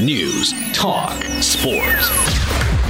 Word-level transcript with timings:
News, 0.00 0.54
talk, 0.72 1.20
sports. 1.42 2.08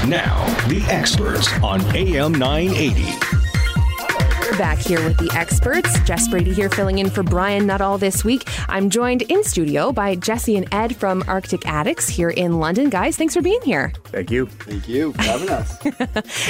Now, 0.06 0.45
the 0.68 0.84
experts 0.91 1.49
on 1.62 1.81
AM 1.96 2.33
980. 2.33 3.38
We're 4.58 4.65
back 4.65 4.79
here 4.79 5.05
with 5.05 5.17
the 5.18 5.31
experts. 5.37 6.00
Jess 6.00 6.26
Brady 6.26 6.52
here 6.52 6.68
filling 6.68 6.99
in 6.99 7.10
for 7.10 7.23
Brian 7.23 7.65
Nuttall 7.65 7.97
this 7.97 8.25
week. 8.25 8.43
I'm 8.69 8.91
joined 8.91 9.23
in 9.23 9.45
studio 9.45 9.93
by 9.93 10.16
Jesse 10.16 10.57
and 10.57 10.66
Ed 10.75 10.96
from 10.96 11.23
Arctic 11.29 11.64
Addicts 11.64 12.09
here 12.09 12.31
in 12.31 12.59
London. 12.59 12.91
Guys, 12.91 13.17
thanks 13.17 13.35
for 13.35 13.41
being 13.41 13.61
here. 13.63 13.93
Thank 14.07 14.32
you. 14.32 14.46
Thank 14.46 14.89
you 14.89 15.13
for 15.13 15.23
having 15.23 15.50
us. 15.50 15.79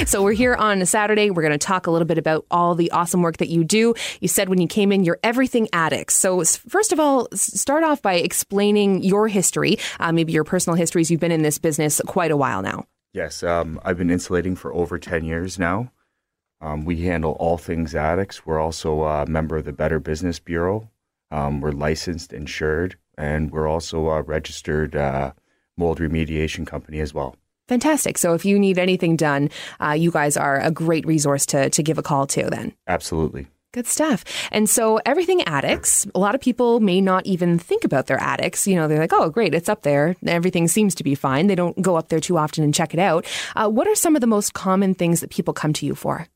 So 0.09 0.23
we're 0.23 0.33
here 0.33 0.55
on 0.55 0.81
a 0.81 0.87
Saturday. 0.87 1.29
We're 1.29 1.43
going 1.43 1.51
to 1.51 1.59
talk 1.59 1.85
a 1.85 1.91
little 1.91 2.07
bit 2.07 2.17
about 2.17 2.47
all 2.49 2.73
the 2.73 2.89
awesome 2.89 3.21
work 3.21 3.37
that 3.37 3.49
you 3.49 3.63
do. 3.63 3.93
You 4.21 4.27
said 4.27 4.49
when 4.49 4.59
you 4.59 4.67
came 4.67 4.91
in, 4.91 5.03
you're 5.03 5.19
everything 5.21 5.67
addicts. 5.71 6.15
So 6.15 6.43
first 6.43 6.91
of 6.91 6.99
all, 6.99 7.27
start 7.35 7.83
off 7.83 8.01
by 8.01 8.15
explaining 8.15 9.03
your 9.03 9.27
history, 9.27 9.77
uh, 9.99 10.11
maybe 10.11 10.33
your 10.33 10.45
personal 10.45 10.75
histories. 10.75 11.11
You've 11.11 11.19
been 11.19 11.31
in 11.31 11.43
this 11.43 11.59
business 11.59 12.01
quite 12.07 12.31
a 12.31 12.37
while 12.37 12.63
now. 12.63 12.85
Yes, 13.13 13.43
um, 13.43 13.79
I've 13.83 13.97
been 13.97 14.09
insulating 14.09 14.55
for 14.55 14.73
over 14.73 14.97
10 14.97 15.25
years 15.25 15.59
now. 15.59 15.91
Um, 16.61 16.85
we 16.85 17.01
handle 17.01 17.33
all 17.39 17.57
things 17.57 17.95
addicts. 17.95 18.45
We're 18.45 18.59
also 18.59 19.03
a 19.03 19.25
member 19.25 19.57
of 19.57 19.65
the 19.65 19.73
Better 19.73 19.99
Business 19.99 20.39
Bureau. 20.39 20.89
Um, 21.31 21.61
we're 21.61 21.71
licensed, 21.71 22.33
insured, 22.33 22.97
and 23.17 23.51
we're 23.51 23.67
also 23.67 24.09
a 24.09 24.21
registered 24.21 24.95
uh, 24.95 25.33
mold 25.77 25.99
remediation 25.99 26.67
company 26.67 26.99
as 26.99 27.13
well. 27.13 27.35
Fantastic. 27.67 28.17
So 28.17 28.33
if 28.33 28.45
you 28.45 28.57
need 28.57 28.79
anything 28.79 29.15
done, 29.15 29.49
uh, 29.79 29.91
you 29.91 30.09
guys 30.11 30.35
are 30.35 30.59
a 30.59 30.71
great 30.71 31.05
resource 31.05 31.45
to, 31.47 31.69
to 31.69 31.83
give 31.83 31.99
a 31.99 32.03
call 32.03 32.25
to 32.27 32.49
then. 32.49 32.73
Absolutely. 32.87 33.47
Good 33.71 33.85
stuff. 33.85 34.25
And 34.51 34.67
so 34.67 34.99
everything 35.05 35.43
addicts, 35.43 36.07
a 36.15 36.19
lot 36.19 36.33
of 36.33 36.41
people 36.41 36.79
may 36.79 36.99
not 36.99 37.27
even 37.27 37.59
think 37.59 37.83
about 37.83 38.07
their 38.07 38.19
addicts. 38.19 38.65
You 38.65 38.75
know, 38.75 38.87
they're 38.87 38.97
like, 38.97 39.13
oh, 39.13 39.29
great, 39.29 39.53
it's 39.53 39.69
up 39.69 39.83
there. 39.83 40.15
Everything 40.25 40.67
seems 40.67 40.95
to 40.95 41.03
be 41.03 41.13
fine. 41.13 41.45
They 41.45 41.53
don't 41.53 41.79
go 41.79 41.95
up 41.95 42.09
there 42.09 42.19
too 42.19 42.39
often 42.39 42.63
and 42.63 42.73
check 42.73 42.95
it 42.95 42.99
out. 42.99 43.27
Uh, 43.55 43.69
what 43.69 43.87
are 43.87 43.93
some 43.93 44.15
of 44.15 44.21
the 44.21 44.27
most 44.27 44.55
common 44.55 44.95
things 44.95 45.21
that 45.21 45.29
people 45.29 45.53
come 45.53 45.71
to 45.73 45.85
you 45.85 45.93
for? 45.93 46.27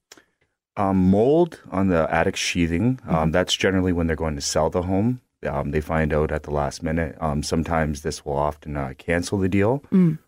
Um, 0.75 0.97
mold 1.11 1.59
on 1.71 1.89
the 1.89 2.07
attic 2.13 2.35
sheathing, 2.35 2.99
um, 3.07 3.31
that's 3.31 3.53
generally 3.55 3.93
when 3.93 4.07
they're 4.07 4.15
going 4.15 4.35
to 4.35 4.41
sell 4.41 4.69
the 4.71 4.81
home. 4.83 5.21
Um, 5.45 5.69
they 5.71 5.81
find 5.81 6.11
out 6.13 6.31
at 6.31 6.43
the 6.43 6.51
last 6.51 6.81
minute. 6.81 7.15
Um, 7.21 7.43
sometimes 7.43 8.01
this 8.01 8.25
will 8.25 8.37
often 8.37 8.75
uh, 8.75 8.93
cancel 8.97 9.37
the 9.37 9.49
deal, 9.49 9.83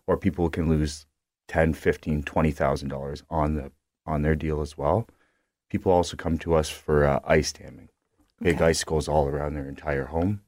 or 0.06 0.16
people 0.16 0.48
can 0.50 0.68
lose 0.68 1.06
ten, 1.48 1.72
fifteen, 1.74 2.22
twenty 2.22 2.52
thousand 2.52 2.90
dollars 2.90 3.24
on 3.28 3.54
the 3.54 3.72
on 4.04 4.22
their 4.22 4.36
deal 4.36 4.60
as 4.60 4.78
well. 4.78 5.08
People 5.68 5.90
also 5.90 6.16
come 6.16 6.38
to 6.38 6.54
us 6.54 6.68
for 6.68 7.04
uh, 7.04 7.18
ice 7.24 7.52
damming, 7.52 7.88
big 8.40 8.56
Okay. 8.56 8.66
icicles 8.66 9.08
all 9.08 9.26
around 9.26 9.54
their 9.54 9.68
entire 9.68 10.04
home, 10.04 10.42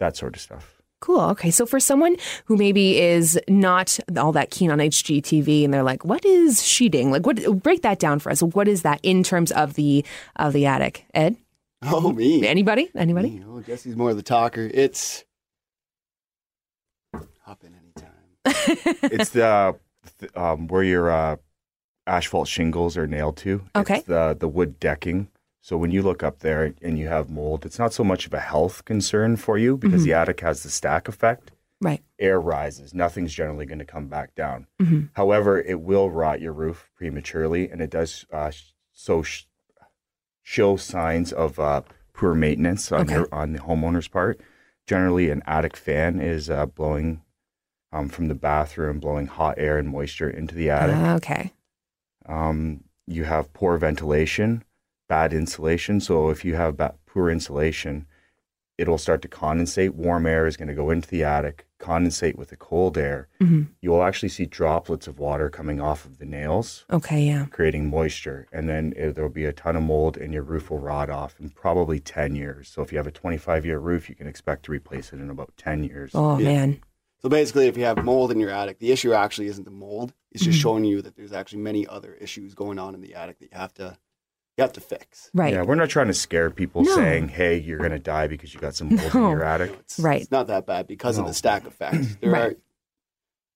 that 0.00 0.16
sort 0.18 0.34
of 0.36 0.42
stuff. 0.42 0.73
Cool. 1.04 1.20
Okay. 1.20 1.50
So 1.50 1.66
for 1.66 1.78
someone 1.78 2.16
who 2.46 2.56
maybe 2.56 2.98
is 2.98 3.38
not 3.46 3.98
all 4.16 4.32
that 4.32 4.50
keen 4.50 4.70
on 4.70 4.78
HGTV 4.78 5.62
and 5.62 5.74
they're 5.74 5.82
like, 5.82 6.02
what 6.02 6.24
is 6.24 6.62
sheeting? 6.62 7.10
Like, 7.10 7.26
what, 7.26 7.62
break 7.62 7.82
that 7.82 7.98
down 7.98 8.20
for 8.20 8.32
us. 8.32 8.42
What 8.42 8.68
is 8.68 8.80
that 8.82 9.00
in 9.02 9.22
terms 9.22 9.52
of 9.52 9.74
the, 9.74 10.02
of 10.36 10.54
the 10.54 10.64
attic? 10.64 11.04
Ed? 11.12 11.36
Oh, 11.82 12.10
me. 12.10 12.46
Anybody? 12.46 12.90
Anybody? 12.94 13.28
You 13.28 13.40
know, 13.40 13.60
Jesse's 13.60 13.96
more 13.96 14.12
of 14.12 14.16
the 14.16 14.22
talker. 14.22 14.70
It's 14.72 15.26
hop 17.42 17.62
in 17.64 17.74
anytime. 17.74 18.96
it's 19.12 19.28
the 19.28 19.76
th- 20.20 20.34
um, 20.34 20.68
where 20.68 20.82
your 20.82 21.10
uh, 21.10 21.36
asphalt 22.06 22.48
shingles 22.48 22.96
are 22.96 23.06
nailed 23.06 23.36
to. 23.38 23.62
Okay. 23.76 23.98
It's 23.98 24.06
the 24.06 24.34
the 24.40 24.48
wood 24.48 24.80
decking. 24.80 25.28
So 25.64 25.78
when 25.78 25.90
you 25.90 26.02
look 26.02 26.22
up 26.22 26.40
there 26.40 26.74
and 26.82 26.98
you 26.98 27.08
have 27.08 27.30
mold, 27.30 27.64
it's 27.64 27.78
not 27.78 27.94
so 27.94 28.04
much 28.04 28.26
of 28.26 28.34
a 28.34 28.38
health 28.40 28.84
concern 28.84 29.36
for 29.36 29.56
you 29.56 29.78
because 29.78 30.02
Mm-hmm. 30.02 30.08
the 30.10 30.12
attic 30.12 30.40
has 30.40 30.62
the 30.62 30.68
stack 30.68 31.08
effect. 31.08 31.52
Right. 31.80 32.02
Air 32.18 32.38
rises, 32.38 32.92
nothing's 32.92 33.32
generally 33.32 33.64
going 33.64 33.78
to 33.78 33.86
come 33.86 34.08
back 34.08 34.34
down. 34.34 34.66
Mhm. 34.78 35.08
However, 35.14 35.58
it 35.58 35.80
will 35.80 36.10
rot 36.10 36.42
your 36.42 36.52
roof 36.52 36.90
prematurely, 36.94 37.70
and 37.70 37.80
it 37.80 37.88
does 37.88 38.26
uh, 38.30 38.52
so 38.92 39.22
sh- 39.22 39.44
show 40.42 40.76
signs 40.76 41.32
of 41.32 41.58
uh, 41.58 41.80
poor 42.12 42.34
maintenance 42.34 42.92
on 42.92 43.00
Okay. 43.00 43.14
your, 43.14 43.28
on 43.32 43.54
the 43.54 43.60
homeowner's 43.60 44.08
part. 44.08 44.38
Generally, 44.86 45.30
an 45.30 45.42
attic 45.46 45.78
fan 45.78 46.20
is 46.20 46.50
uh, 46.50 46.66
blowing 46.66 47.22
um, 47.90 48.10
from 48.10 48.28
the 48.28 48.34
bathroom, 48.34 49.00
blowing 49.00 49.28
hot 49.28 49.54
air 49.56 49.78
and 49.78 49.88
moisture 49.88 50.28
into 50.28 50.54
the 50.54 50.68
attic. 50.68 50.96
Ah, 50.98 51.14
okay. 51.14 51.52
Um, 52.26 52.84
you 53.06 53.24
have 53.24 53.54
poor 53.54 53.78
ventilation, 53.78 54.62
bad 55.08 55.32
insulation. 55.32 56.00
So 56.00 56.30
if 56.30 56.44
you 56.44 56.54
have 56.56 56.76
bad, 56.76 56.94
poor 57.06 57.30
insulation, 57.30 58.06
it'll 58.78 58.98
start 58.98 59.22
to 59.22 59.28
condensate. 59.28 59.90
Warm 59.90 60.26
air 60.26 60.46
is 60.46 60.56
going 60.56 60.68
to 60.68 60.74
go 60.74 60.90
into 60.90 61.08
the 61.08 61.22
attic, 61.22 61.66
condensate 61.78 62.36
with 62.36 62.48
the 62.48 62.56
cold 62.56 62.98
air. 62.98 63.28
Mhm. 63.40 63.68
You 63.80 63.90
will 63.90 64.02
actually 64.02 64.30
see 64.30 64.46
droplets 64.46 65.06
of 65.06 65.18
water 65.18 65.48
coming 65.48 65.80
off 65.80 66.04
of 66.04 66.18
the 66.18 66.24
nails, 66.24 66.84
Okay. 66.90 67.22
Yeah. 67.24 67.46
creating 67.46 67.88
moisture, 67.88 68.48
and 68.52 68.68
then 68.68 68.92
it, 68.96 69.12
there'll 69.14 69.30
be 69.30 69.44
a 69.44 69.52
ton 69.52 69.76
of 69.76 69.82
mold, 69.84 70.16
and 70.16 70.32
your 70.34 70.42
roof 70.42 70.70
will 70.70 70.80
rot 70.80 71.08
off 71.10 71.36
in 71.38 71.50
probably 71.50 72.00
ten 72.00 72.34
years. 72.34 72.68
So 72.68 72.82
if 72.82 72.90
you 72.90 72.98
have 72.98 73.06
a 73.06 73.12
25 73.12 73.64
year 73.64 73.78
roof, 73.78 74.08
you 74.08 74.16
can 74.16 74.26
expect 74.26 74.64
to 74.64 74.72
replace 74.72 75.12
it 75.12 75.20
in 75.20 75.30
about 75.30 75.52
10 75.56 75.84
years. 75.84 76.10
Oh, 76.14 76.38
Yeah. 76.38 76.44
man. 76.46 76.80
So 77.22 77.28
basically, 77.30 77.68
if 77.68 77.76
you 77.78 77.84
have 77.84 78.04
mold 78.04 78.32
in 78.32 78.38
your 78.40 78.50
attic, 78.50 78.80
the 78.80 78.90
issue 78.92 79.12
actually 79.14 79.46
isn't 79.46 79.64
the 79.64 79.70
mold. 79.70 80.12
It's 80.32 80.44
just 80.44 80.58
showing 80.58 80.84
you 80.84 81.00
that 81.00 81.14
there's 81.16 81.32
actually 81.32 81.62
many 81.62 81.86
other 81.86 82.12
issues 82.14 82.54
going 82.54 82.78
on 82.78 82.94
in 82.94 83.00
the 83.00 83.14
attic 83.14 83.38
that 83.38 83.50
you 83.52 83.56
have 83.56 83.72
to 83.74 83.96
you 84.56 84.62
have 84.62 84.72
to 84.74 84.80
fix. 84.80 85.30
Right. 85.34 85.52
Yeah, 85.52 85.62
we're 85.62 85.74
not 85.74 85.88
trying 85.88 86.06
to 86.06 86.14
scare 86.14 86.50
people 86.50 86.82
No. 86.84 86.94
saying, 86.94 87.28
"Hey, 87.28 87.58
you're 87.58 87.78
going 87.78 87.90
to 87.90 87.98
die 87.98 88.26
because 88.28 88.54
you 88.54 88.60
got 88.60 88.74
some 88.74 88.88
mold 88.94 89.14
No. 89.14 89.24
in 89.26 89.30
your 89.32 89.44
attic." 89.44 89.72
It's, 89.80 89.98
Right. 89.98 90.22
It's 90.22 90.30
not 90.30 90.46
that 90.46 90.66
bad 90.66 90.86
because 90.86 91.18
of 91.18 91.26
the 91.26 91.34
stack 91.34 91.66
effect. 91.66 92.20
There 92.20 92.30
Right. 92.30 92.52
are 92.52 92.56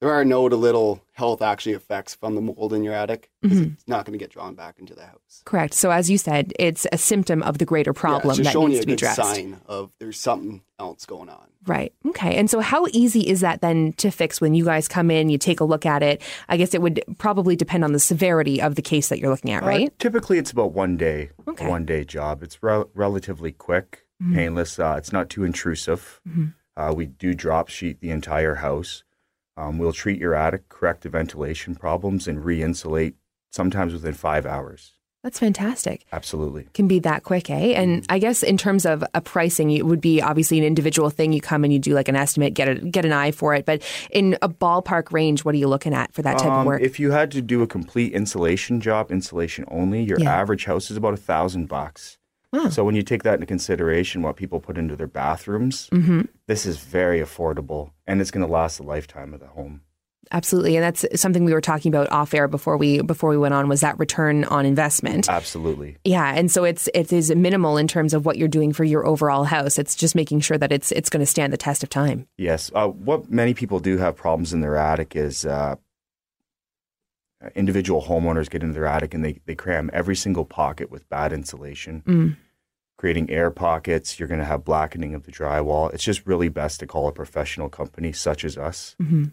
there 0.01 0.13
are 0.13 0.25
no 0.25 0.49
to 0.49 0.57
little 0.57 1.01
health 1.13 1.43
actually 1.43 1.73
effects 1.73 2.15
from 2.15 2.35
the 2.37 2.41
mold 2.41 2.73
in 2.73 2.85
your 2.85 2.95
attic. 2.95 3.31
'cause 3.43 3.53
Mhm. 3.53 3.73
It's 3.75 3.89
not 3.89 4.05
going 4.05 4.19
to 4.19 4.23
get 4.23 4.31
drawn 4.31 4.55
back 4.55 4.79
into 4.79 4.95
the 4.95 5.05
house. 5.07 5.43
Correct. 5.45 5.75
So 5.75 5.91
as 5.91 6.09
you 6.11 6.19
said, 6.19 6.53
it's 6.59 6.87
a 6.93 6.99
symptom 6.99 7.43
of 7.43 7.59
the 7.59 7.65
greater 7.65 7.93
Yeah, 7.95 8.01
problem 8.01 8.31
it's 8.31 8.39
just 8.39 8.45
that 8.49 8.53
showing 8.53 8.69
needs 8.69 8.77
you 8.77 8.81
a 8.81 8.83
to 8.83 8.87
be 8.87 8.93
good 8.93 9.03
addressed. 9.13 9.17
sign 9.35 9.61
of 9.67 9.93
there's 9.99 10.19
something 10.21 10.63
else 10.79 11.05
going 11.07 11.29
on. 11.29 11.47
Right. 11.67 11.93
Okay. 12.07 12.37
And 12.37 12.49
so 12.49 12.61
how 12.61 12.87
easy 12.93 13.21
is 13.29 13.41
that 13.41 13.61
then 13.61 13.93
to 13.95 14.11
fix 14.11 14.41
when 14.41 14.55
you 14.55 14.65
guys 14.65 14.87
come 14.89 15.11
in, 15.11 15.29
you 15.29 15.37
take 15.39 15.61
a 15.61 15.65
look 15.65 15.85
at 15.85 16.03
it? 16.03 16.23
I 16.49 16.57
guess 16.57 16.73
it 16.75 16.81
would 16.81 17.03
probably 17.19 17.57
depend 17.57 17.85
on 17.85 17.93
the 17.93 17.99
severity 18.01 18.63
of 18.63 18.75
the 18.77 18.83
case 18.83 19.09
that 19.09 19.19
you're 19.19 19.31
looking 19.31 19.51
at, 19.51 19.63
Uh, 19.65 19.67
right? 19.67 19.99
typically, 19.99 20.39
it's 20.39 20.51
about 20.53 20.73
one 20.73 20.97
day, 20.97 21.31
Okay. 21.49 21.69
one 21.69 21.85
day 21.85 22.05
job. 22.05 22.43
It's 22.43 22.63
rel- 22.63 22.89
relatively 22.95 23.53
quick, 23.53 24.07
Mhm. 24.23 24.35
painless. 24.35 24.79
Uh, 24.79 24.95
it's 24.97 25.13
not 25.13 25.29
too 25.29 25.43
intrusive. 25.45 26.21
Mhm. 26.29 26.55
Uh, 26.77 26.93
we 26.97 27.07
do 27.07 27.35
drop 27.35 27.69
sheet 27.69 28.01
the 28.01 28.11
entire 28.11 28.57
house. 28.57 29.03
Um, 29.59 29.77
we'll 29.79 29.93
treat 29.93 30.21
your 30.21 30.35
attic, 30.35 30.69
correct 30.69 31.03
the 31.03 31.09
ventilation 31.09 31.75
problems, 31.75 32.29
and 32.29 32.45
re 32.45 32.63
insulate 32.63 33.17
sometimes 33.51 33.93
within 33.93 34.15
five 34.15 34.47
hours. 34.47 34.93
That's 35.25 35.41
fantastic. 35.41 36.07
Absolutely. 36.13 36.69
Can 36.75 36.87
be 36.87 37.01
that 37.01 37.25
quick, 37.25 37.51
eh? 37.51 37.73
And 37.73 38.07
I 38.09 38.21
guess 38.21 38.45
in 38.45 38.57
terms 38.57 38.87
of 38.87 39.03
a 39.15 39.21
pricing, 39.21 39.73
it 39.73 39.85
would 39.85 40.01
be 40.01 40.23
obviously 40.23 40.59
an 40.59 40.65
individual 40.65 41.11
thing. 41.11 41.33
You 41.33 41.41
come 41.41 41.65
and 41.65 41.73
you 41.73 41.81
do 41.81 41.93
like 41.93 42.07
an 42.09 42.15
estimate, 42.15 42.55
get 42.55 42.69
a 42.69 42.75
get 42.77 43.05
an 43.05 43.13
eye 43.13 43.33
for 43.33 43.53
it. 43.53 43.67
But 43.67 43.83
in 44.13 44.39
a 44.43 44.49
ballpark 44.49 45.11
range, 45.11 45.45
what 45.45 45.57
are 45.57 45.59
you 45.59 45.67
looking 45.67 45.93
at 45.93 46.15
for 46.15 46.23
that 46.23 46.39
type 46.39 46.47
of 46.47 46.59
Um, 46.59 46.67
work? 46.67 46.83
If 46.83 47.01
you 47.01 47.11
had 47.11 47.33
to 47.33 47.43
do 47.43 47.63
a 47.63 47.67
complete 47.67 48.13
insulation 48.13 48.81
job, 48.81 49.11
insulation 49.11 49.65
only, 49.69 50.05
your 50.05 50.21
Yeah. 50.21 50.33
average 50.33 50.67
house 50.67 50.89
is 50.89 50.97
about 50.97 51.15
a 51.15 51.19
thousand 51.19 51.67
bucks. 51.67 52.18
So 52.71 52.85
when 52.85 52.95
you 52.95 53.03
take 53.03 53.23
that 53.23 53.35
into 53.35 53.47
consideration, 53.47 54.23
what 54.23 54.37
people 54.37 54.61
put 54.61 54.79
into 54.79 54.97
their 54.97 55.07
bathrooms, 55.07 55.89
hmm 55.91 56.23
this 56.47 56.65
is 56.65 56.79
very 56.79 57.21
affordable, 57.21 57.91
and 58.07 58.21
it's 58.23 58.31
going 58.31 58.47
to 58.47 58.51
last 58.51 58.79
a 58.79 58.83
lifetime 58.83 59.35
of 59.35 59.41
the 59.41 59.49
home. 59.49 59.83
Absolutely, 60.31 60.77
and 60.77 60.85
that's 60.85 61.07
something 61.21 61.45
we 61.45 61.55
were 61.55 61.61
talking 61.61 61.95
about 61.95 62.11
off 62.11 62.35
air 62.35 62.49
before 62.49 62.77
we 62.77 63.01
before 63.03 63.31
we 63.31 63.39
went 63.39 63.55
on. 63.55 63.69
Was 63.69 63.81
that 63.81 63.99
return 63.99 64.45
on 64.45 64.67
investment? 64.67 65.29
Absolutely. 65.29 65.97
Yeah, 66.05 66.35
and 66.35 66.51
so 66.51 66.65
it's 66.65 66.89
it 66.95 67.13
is 67.13 67.35
minimal 67.35 67.77
in 67.79 67.89
terms 67.89 68.13
of 68.13 68.27
what 68.27 68.37
you're 68.37 68.49
doing 68.49 68.73
for 68.73 68.85
your 68.85 69.07
overall 69.07 69.45
house. 69.45 69.79
It's 69.79 69.95
just 69.95 70.15
making 70.15 70.41
sure 70.41 70.59
that 70.59 70.73
it's 70.73 70.93
it's 70.93 71.09
going 71.09 71.21
to 71.21 71.27
stand 71.27 71.53
the 71.53 71.57
test 71.57 71.83
of 71.83 71.89
time. 71.89 72.27
Yes. 72.37 72.71
Uh, 72.75 72.89
what 72.89 73.31
many 73.31 73.55
people 73.55 73.81
do 73.81 73.97
have 73.99 74.17
problems 74.17 74.53
in 74.53 74.61
their 74.61 74.77
attic 74.77 75.17
is 75.17 75.47
uh, 75.47 75.77
individual 77.55 78.03
homeowners 78.03 78.51
get 78.51 78.63
into 78.63 78.75
their 78.75 78.87
attic 78.87 79.15
and 79.15 79.25
they, 79.25 79.41
they 79.47 79.55
cram 79.55 79.91
every 79.93 80.17
single 80.17 80.45
pocket 80.45 80.91
with 80.91 81.09
bad 81.09 81.33
insulation, 81.33 82.03
Mm. 82.07 82.37
creating 82.97 83.31
air 83.31 83.51
pockets. 83.51 84.19
You're 84.19 84.29
going 84.29 84.41
to 84.41 84.47
have 84.47 84.65
blackening 84.65 85.15
of 85.15 85.25
the 85.25 85.33
drywall. 85.33 85.93
It's 85.95 86.03
just 86.05 86.27
really 86.27 86.49
best 86.49 86.81
to 86.81 86.87
call 86.87 87.07
a 87.09 87.13
professional 87.13 87.69
company 87.69 88.13
such 88.13 88.45
as 88.45 88.57
us 88.59 88.95
hmm 88.99 89.25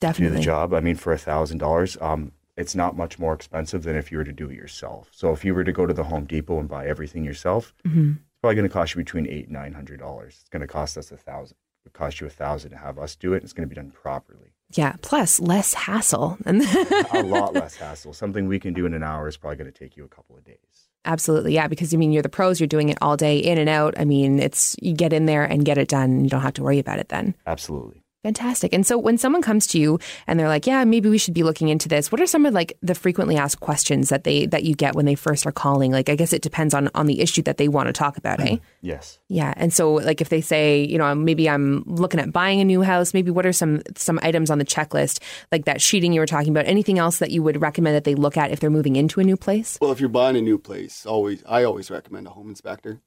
to 0.00 0.12
do 0.24 0.28
the 0.30 0.36
job. 0.44 0.74
I 0.74 0.80
mean, 0.80 0.96
for 0.96 1.12
a 1.12 1.18
thousand 1.18 1.58
dollars, 1.58 1.96
um, 2.00 2.32
it's 2.56 2.74
not 2.74 2.96
much 2.96 3.18
more 3.18 3.32
expensive 3.32 3.84
than 3.84 3.96
if 3.96 4.12
you 4.12 4.18
were 4.18 4.24
to 4.24 4.32
do 4.32 4.50
it 4.50 4.54
yourself. 4.56 5.08
So 5.12 5.32
if 5.32 5.44
you 5.44 5.54
were 5.54 5.64
to 5.64 5.72
go 5.72 5.86
to 5.86 5.94
the 5.94 6.04
Home 6.04 6.24
Depot 6.26 6.58
and 6.60 6.68
buy 6.68 6.86
everything 6.86 7.24
yourself, 7.24 7.72
hmm 7.84 8.12
it's 8.12 8.40
probably 8.42 8.56
going 8.56 8.68
to 8.68 8.72
cost 8.72 8.94
you 8.94 8.98
between 8.98 9.26
eight 9.26 9.44
and 9.44 9.54
nine 9.54 9.72
hundred 9.72 10.00
dollars. 10.00 10.36
It's 10.40 10.50
going 10.50 10.60
to 10.60 10.66
cost 10.66 10.98
us 10.98 11.10
a 11.10 11.16
thousand. 11.16 11.56
It 11.86 11.92
cost 11.92 12.20
you 12.20 12.26
a 12.26 12.30
thousand 12.30 12.70
to 12.70 12.76
have 12.78 12.98
us 12.98 13.14
do 13.16 13.34
it. 13.34 13.42
It's 13.42 13.52
going 13.52 13.68
to 13.68 13.74
be 13.74 13.80
done 13.80 13.90
properly. 13.90 14.54
Yeah. 14.72 14.94
Plus, 15.02 15.40
less 15.40 15.74
hassle. 15.74 16.38
And 16.46 16.62
a 17.12 17.22
lot 17.22 17.54
less 17.54 17.76
hassle. 17.76 18.12
Something 18.12 18.48
we 18.48 18.58
can 18.58 18.74
do 18.74 18.86
in 18.86 18.94
an 18.94 19.02
hour 19.02 19.28
is 19.28 19.36
probably 19.36 19.56
going 19.56 19.72
to 19.72 19.78
take 19.78 19.96
you 19.96 20.04
a 20.04 20.08
couple 20.08 20.36
of 20.36 20.44
days. 20.44 20.56
Absolutely, 21.04 21.52
yeah. 21.54 21.68
Because 21.68 21.92
I 21.92 21.98
mean, 21.98 22.12
you're 22.12 22.22
the 22.22 22.28
pros. 22.30 22.58
You're 22.58 22.66
doing 22.66 22.88
it 22.88 22.98
all 23.02 23.16
day, 23.16 23.38
in 23.38 23.58
and 23.58 23.68
out. 23.68 23.94
I 23.98 24.04
mean, 24.04 24.38
it's 24.38 24.74
you 24.80 24.94
get 24.94 25.12
in 25.12 25.26
there 25.26 25.44
and 25.44 25.64
get 25.64 25.76
it 25.76 25.88
done. 25.88 26.24
You 26.24 26.30
don't 26.30 26.40
have 26.40 26.54
to 26.54 26.62
worry 26.62 26.78
about 26.78 26.98
it 26.98 27.10
then. 27.10 27.34
Absolutely. 27.46 28.03
Fantastic. 28.24 28.72
And 28.72 28.86
so 28.86 28.96
when 28.96 29.18
someone 29.18 29.42
comes 29.42 29.66
to 29.68 29.78
you 29.78 29.98
and 30.26 30.40
they're 30.40 30.48
like, 30.48 30.66
"Yeah, 30.66 30.82
maybe 30.84 31.10
we 31.10 31.18
should 31.18 31.34
be 31.34 31.42
looking 31.42 31.68
into 31.68 31.90
this." 31.90 32.10
What 32.10 32.22
are 32.22 32.26
some 32.26 32.46
of 32.46 32.54
like 32.54 32.72
the 32.80 32.94
frequently 32.94 33.36
asked 33.36 33.60
questions 33.60 34.08
that 34.08 34.24
they 34.24 34.46
that 34.46 34.64
you 34.64 34.74
get 34.74 34.94
when 34.94 35.04
they 35.04 35.14
first 35.14 35.46
are 35.46 35.52
calling? 35.52 35.92
Like 35.92 36.08
I 36.08 36.16
guess 36.16 36.32
it 36.32 36.40
depends 36.40 36.72
on 36.72 36.88
on 36.94 37.04
the 37.04 37.20
issue 37.20 37.42
that 37.42 37.58
they 37.58 37.68
want 37.68 37.88
to 37.88 37.92
talk 37.92 38.16
about, 38.16 38.40
eh? 38.40 38.56
Yes. 38.80 39.18
Yeah. 39.28 39.54
And 39.56 39.72
so 39.72 39.94
like 39.94 40.20
if 40.20 40.28
they 40.28 40.40
say, 40.40 40.84
you 40.84 40.98
know, 40.98 41.14
maybe 41.14 41.48
I'm 41.48 41.84
looking 41.86 42.20
at 42.20 42.32
buying 42.32 42.60
a 42.60 42.64
new 42.64 42.82
house, 42.82 43.14
maybe 43.14 43.30
what 43.30 43.46
are 43.46 43.52
some 43.52 43.82
some 43.94 44.18
items 44.22 44.50
on 44.50 44.58
the 44.58 44.64
checklist 44.64 45.20
like 45.52 45.66
that 45.66 45.80
sheeting 45.82 46.12
you 46.12 46.20
were 46.20 46.26
talking 46.26 46.50
about? 46.50 46.66
Anything 46.66 46.98
else 46.98 47.18
that 47.18 47.30
you 47.30 47.42
would 47.42 47.60
recommend 47.60 47.94
that 47.94 48.04
they 48.04 48.14
look 48.14 48.36
at 48.36 48.50
if 48.50 48.60
they're 48.60 48.70
moving 48.70 48.96
into 48.96 49.20
a 49.20 49.24
new 49.24 49.36
place? 49.36 49.78
Well, 49.80 49.92
if 49.92 50.00
you're 50.00 50.08
buying 50.08 50.36
a 50.36 50.42
new 50.42 50.58
place, 50.58 51.04
always 51.04 51.42
I 51.46 51.64
always 51.64 51.90
recommend 51.90 52.26
a 52.26 52.30
home 52.30 52.48
inspector. 52.48 53.00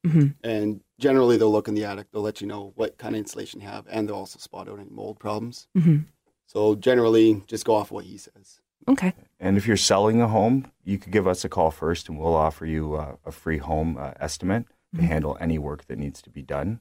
And 0.44 0.82
generally, 1.00 1.38
they'll 1.38 1.52
look 1.52 1.68
in 1.68 1.76
the 1.76 1.86
attic. 1.86 2.08
They'll 2.12 2.22
let 2.22 2.42
you 2.42 2.48
know 2.48 2.74
what 2.76 2.98
kind 2.98 3.16
of 3.16 3.20
insulation 3.20 3.62
you 3.62 3.68
have, 3.68 3.86
and 3.90 4.08
they'll 4.08 4.16
also 4.16 4.40
spot 4.40 4.68
out 4.70 4.80
any 4.80 4.90
mold 4.90 5.20
problems. 5.20 5.68
Mhm. 5.78 6.06
So 6.46 6.76
generally, 6.76 7.44
just 7.48 7.66
go 7.66 7.76
off 7.76 7.92
what 7.92 8.06
he 8.06 8.18
says. 8.18 8.62
Okay. 8.88 9.14
And 9.40 9.58
if 9.58 9.68
you're 9.68 9.76
selling 9.78 10.22
a 10.22 10.28
home, 10.28 10.72
you 10.84 10.98
could 10.98 11.12
give 11.12 11.28
us 11.28 11.44
a 11.44 11.50
call 11.50 11.72
first, 11.72 12.08
and 12.08 12.18
we'll 12.18 12.36
offer 12.36 12.66
you 12.66 12.96
uh, 12.96 13.16
a 13.26 13.32
free 13.32 13.58
home 13.58 13.98
uh, 13.98 14.12
estimate 14.20 14.66
to 14.96 15.02
handle 15.02 15.38
any 15.42 15.60
work 15.60 15.86
that 15.88 15.98
needs 16.00 16.22
to 16.22 16.30
be 16.30 16.42
done. 16.42 16.80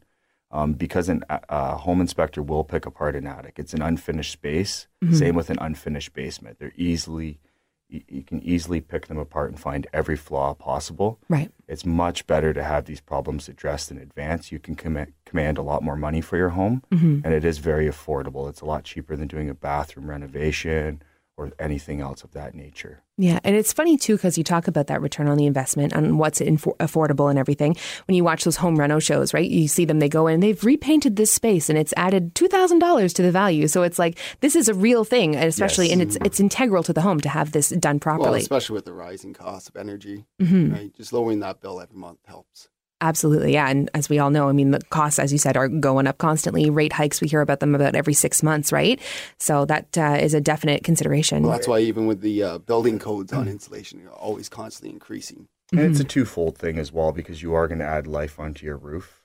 Um, 0.52 0.74
because 0.74 1.08
a 1.08 1.20
a 1.48 1.76
home 1.76 2.00
inspector 2.00 2.40
will 2.40 2.62
pick 2.62 2.86
apart 2.86 3.16
an 3.16 3.26
attic. 3.26 3.58
It's 3.58 3.74
an 3.74 3.82
unfinished 3.82 4.30
space. 4.32 4.86
Same 5.10 5.34
with 5.34 5.50
an 5.50 5.58
unfinished 5.60 6.12
basement. 6.14 6.60
They're 6.60 6.72
easily, 6.76 7.40
you, 7.88 8.22
can 8.22 8.42
easily 8.42 8.80
pick 8.80 9.06
them 9.06 9.18
apart 9.18 9.50
and 9.50 9.60
find 9.60 9.86
every 9.92 10.16
flaw 10.16 10.54
possible. 10.54 11.18
Right. 11.28 11.50
It's 11.68 11.86
much 11.86 12.26
better 12.26 12.52
to 12.52 12.62
have 12.62 12.84
these 12.84 13.00
problems 13.00 13.48
addressed 13.48 13.90
in 13.90 13.98
advance. 13.98 14.50
You 14.50 14.58
can 14.58 14.74
command, 14.74 15.12
command 15.24 15.58
a 15.58 15.62
lot 15.62 15.82
more 15.82 15.96
money 15.96 16.20
for 16.20 16.36
your 16.36 16.50
home, 16.50 16.82
mm-hmm. 16.90 17.20
and 17.24 17.32
it 17.32 17.44
is 17.44 17.58
very 17.58 17.86
affordable. 17.86 18.48
It's 18.48 18.60
a 18.60 18.66
lot 18.66 18.84
cheaper 18.84 19.16
than 19.16 19.28
doing 19.28 19.48
a 19.48 19.54
bathroom 19.54 20.10
renovation 20.10 21.02
or 21.38 21.52
anything 21.58 22.00
else 22.00 22.24
of 22.24 22.32
that 22.32 22.54
nature. 22.54 23.02
Yeah, 23.18 23.40
and 23.44 23.54
it's 23.56 23.72
funny 23.72 23.96
too 23.96 24.16
because 24.16 24.36
you 24.38 24.44
talk 24.44 24.68
about 24.68 24.86
that 24.88 25.00
return 25.00 25.28
on 25.28 25.36
the 25.36 25.46
investment 25.46 25.92
and 25.92 26.18
what's 26.18 26.40
infor- 26.40 26.76
affordable 26.78 27.28
and 27.30 27.38
everything. 27.38 27.76
When 28.06 28.14
you 28.14 28.24
watch 28.24 28.44
those 28.44 28.56
home 28.56 28.76
reno 28.78 28.98
shows, 28.98 29.32
right? 29.34 29.48
You 29.48 29.68
see 29.68 29.84
them; 29.84 29.98
they 29.98 30.08
go 30.08 30.26
in, 30.26 30.40
they've 30.40 30.62
repainted 30.64 31.16
this 31.16 31.32
space, 31.32 31.68
and 31.68 31.78
it's 31.78 31.94
added 31.96 32.34
two 32.34 32.48
thousand 32.48 32.78
dollars 32.78 33.12
to 33.14 33.22
the 33.22 33.30
value. 33.32 33.68
So 33.68 33.82
it's 33.82 33.98
like 33.98 34.18
this 34.40 34.56
is 34.56 34.68
a 34.68 34.74
real 34.74 35.04
thing, 35.04 35.34
and 35.36 35.44
especially, 35.44 35.86
Yes. 35.86 35.92
and 35.94 36.02
it's 36.02 36.16
it's 36.24 36.40
integral 36.40 36.82
to 36.84 36.92
the 36.92 37.00
home 37.02 37.20
to 37.20 37.28
have 37.28 37.52
this 37.52 37.70
done 37.70 37.96
Well, 37.96 38.00
properly. 38.00 38.40
especially 38.40 38.74
with 38.74 38.84
the 38.84 38.92
rising 38.92 39.32
cost 39.34 39.68
of 39.68 39.76
energy, 39.76 40.26
Mm-hmm. 40.40 40.72
right? 40.72 40.94
Just 40.96 41.12
lowering 41.12 41.40
that 41.40 41.60
bill 41.60 41.80
every 41.80 41.96
month 41.96 42.18
helps. 42.26 42.68
Absolutely, 43.00 43.52
yeah. 43.52 43.68
And 43.68 43.90
as 43.92 44.08
we 44.08 44.18
all 44.18 44.30
know, 44.30 44.48
I 44.48 44.52
mean, 44.52 44.70
the 44.70 44.80
costs, 44.88 45.18
as 45.18 45.30
you 45.30 45.38
said, 45.38 45.56
are 45.56 45.68
going 45.68 46.06
up 46.06 46.16
constantly. 46.16 46.70
Rate 46.70 46.94
hikes, 46.94 47.20
we 47.20 47.28
hear 47.28 47.42
about 47.42 47.60
them 47.60 47.74
about 47.74 47.94
every 47.94 48.14
six 48.14 48.42
months, 48.42 48.72
right? 48.72 48.98
So 49.38 49.66
that 49.66 49.98
uh, 49.98 50.16
is 50.20 50.32
a 50.32 50.40
definite 50.40 50.82
consideration. 50.82 51.42
Well, 51.42 51.52
that's 51.52 51.68
why 51.68 51.80
even 51.80 52.06
with 52.06 52.22
the 52.22 52.42
uh, 52.42 52.58
building 52.58 52.98
codes 52.98 53.32
on 53.34 53.48
insulation, 53.48 53.98
they're 54.00 54.12
always 54.12 54.48
constantly 54.48 54.94
increasing. 54.94 55.46
And 55.72 55.80
it's 55.80 56.00
a 56.00 56.04
twofold 56.04 56.56
thing 56.56 56.78
as 56.78 56.90
well 56.92 57.12
because 57.12 57.42
you 57.42 57.52
are 57.54 57.68
going 57.68 57.80
to 57.80 57.84
add 57.84 58.06
life 58.06 58.38
onto 58.40 58.64
your 58.64 58.76
roof, 58.76 59.24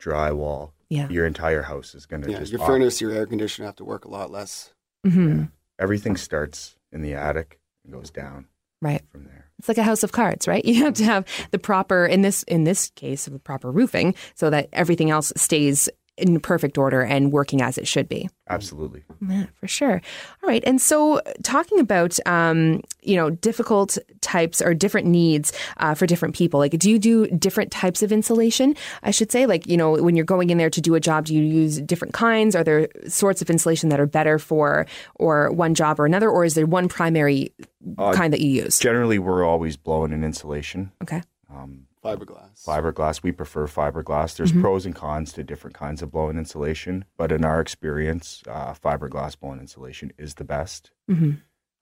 drywall. 0.00 0.70
Yeah. 0.88 1.08
Your 1.08 1.26
entire 1.26 1.62
house 1.62 1.94
is 1.94 2.06
going 2.06 2.22
to 2.22 2.30
Yeah, 2.30 2.38
just 2.38 2.52
your 2.52 2.60
op- 2.60 2.66
furnace, 2.66 3.00
your 3.00 3.12
air 3.12 3.26
conditioner 3.26 3.66
have 3.66 3.76
to 3.76 3.84
work 3.84 4.04
a 4.04 4.08
lot 4.08 4.30
less. 4.30 4.72
hmm 5.04 5.44
Everything 5.78 6.16
starts 6.16 6.76
in 6.92 7.02
the 7.02 7.14
attic 7.14 7.58
and 7.84 7.92
goes 7.92 8.10
down 8.10 8.46
Right. 8.82 9.02
from 9.10 9.24
there. 9.24 9.46
It's 9.58 9.68
like 9.68 9.78
a 9.78 9.82
house 9.84 10.02
of 10.02 10.12
cards, 10.12 10.46
right? 10.48 10.62
You 10.72 10.84
have 10.84 10.94
to 10.94 11.04
have 11.04 11.24
the 11.52 11.58
proper 11.58 12.04
in 12.04 12.22
this 12.22 12.42
in 12.44 12.64
this 12.64 12.90
case 12.90 13.24
the 13.24 13.38
proper 13.38 13.70
roofing 13.70 14.14
so 14.34 14.50
that 14.50 14.68
everything 14.72 15.10
else 15.10 15.32
stays 15.36 15.88
in 16.18 16.38
perfect 16.40 16.76
order 16.76 17.02
and 17.02 17.32
working 17.32 17.62
as 17.62 17.78
it 17.78 17.88
should 17.88 18.08
be. 18.08 18.28
Absolutely. 18.50 19.02
Yeah, 19.26 19.46
for 19.54 19.66
sure. 19.66 20.02
All 20.42 20.48
right. 20.48 20.62
And 20.66 20.78
so, 20.80 21.22
talking 21.42 21.78
about, 21.78 22.18
um, 22.26 22.82
you 23.02 23.16
know, 23.16 23.30
difficult 23.30 23.96
types 24.20 24.60
or 24.60 24.74
different 24.74 25.06
needs 25.06 25.54
uh, 25.78 25.94
for 25.94 26.06
different 26.06 26.34
people, 26.34 26.60
like, 26.60 26.78
do 26.78 26.90
you 26.90 26.98
do 26.98 27.26
different 27.28 27.72
types 27.72 28.02
of 28.02 28.12
insulation? 28.12 28.76
I 29.02 29.10
should 29.10 29.32
say, 29.32 29.46
like, 29.46 29.66
you 29.66 29.78
know, 29.78 29.94
when 29.94 30.14
you're 30.14 30.26
going 30.26 30.50
in 30.50 30.58
there 30.58 30.68
to 30.70 30.80
do 30.82 30.94
a 30.94 31.00
job, 31.00 31.24
do 31.26 31.34
you 31.34 31.42
use 31.42 31.80
different 31.80 32.12
kinds? 32.12 32.54
Are 32.54 32.64
there 32.64 32.88
sorts 33.08 33.40
of 33.40 33.48
insulation 33.48 33.88
that 33.88 33.98
are 34.00 34.06
better 34.06 34.38
for 34.38 34.86
or 35.14 35.50
one 35.50 35.74
job 35.74 35.98
or 35.98 36.04
another? 36.04 36.28
Or 36.28 36.44
is 36.44 36.54
there 36.54 36.66
one 36.66 36.88
primary 36.88 37.54
kind 37.96 38.32
that 38.32 38.40
you 38.40 38.62
use? 38.62 38.78
Generally, 38.78 39.18
we're 39.18 39.44
always 39.44 39.76
blowing 39.76 40.12
an 40.12 40.24
insulation. 40.24 40.92
Okay. 41.02 41.22
Um, 41.50 41.86
Fiberglass. 42.02 42.64
fiberglass, 42.64 43.22
we 43.22 43.30
prefer 43.30 43.66
fiberglass. 43.68 44.36
There's 44.36 44.50
pros 44.52 44.84
and 44.86 44.94
cons 44.94 45.32
to 45.34 45.44
different 45.44 45.76
kinds 45.76 46.02
of 46.02 46.10
blown 46.10 46.36
insulation, 46.36 47.04
but 47.16 47.30
in 47.30 47.44
our 47.44 47.60
experience, 47.60 48.42
uh, 48.48 48.74
fiberglass 48.74 49.38
blown 49.38 49.60
insulation 49.60 50.12
is 50.18 50.34
the 50.34 50.44
best. 50.44 50.90
hmm 51.08 51.32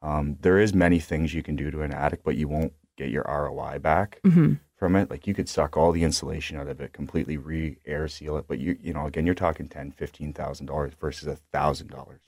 Um, 0.02 0.37
there 0.41 0.58
is 0.58 0.75
many 0.75 0.99
things 0.99 1.32
you 1.32 1.43
can 1.43 1.56
do 1.56 1.70
to 1.70 1.81
an 1.82 1.93
attic, 1.93 2.23
but 2.23 2.37
you 2.37 2.49
won't 2.49 2.75
get 2.99 3.08
your 3.11 3.25
ROI 3.26 3.79
back 3.79 4.20
hmm 4.25 4.55
from 4.76 4.97
it. 4.97 5.11
Like 5.11 5.26
you 5.26 5.35
could 5.35 5.49
suck 5.49 5.76
all 5.76 5.93
the 5.93 6.02
insulation 6.05 6.56
out 6.58 6.67
of 6.69 6.81
it, 6.81 6.93
completely 6.94 7.37
re-air 7.38 8.08
seal 8.08 8.37
it, 8.38 8.47
but 8.49 8.58
you 8.58 8.76
you 8.81 8.93
know 8.93 9.06
again 9.06 9.25
you're 9.25 9.35
talking 9.35 9.69
ten, 9.69 9.91
fifteen 9.91 10.32
thousand 10.35 10.67
dollars 10.67 10.93
versus 11.00 11.29
a 11.29 11.37
thousand 11.37 11.88
dollars. 11.88 12.20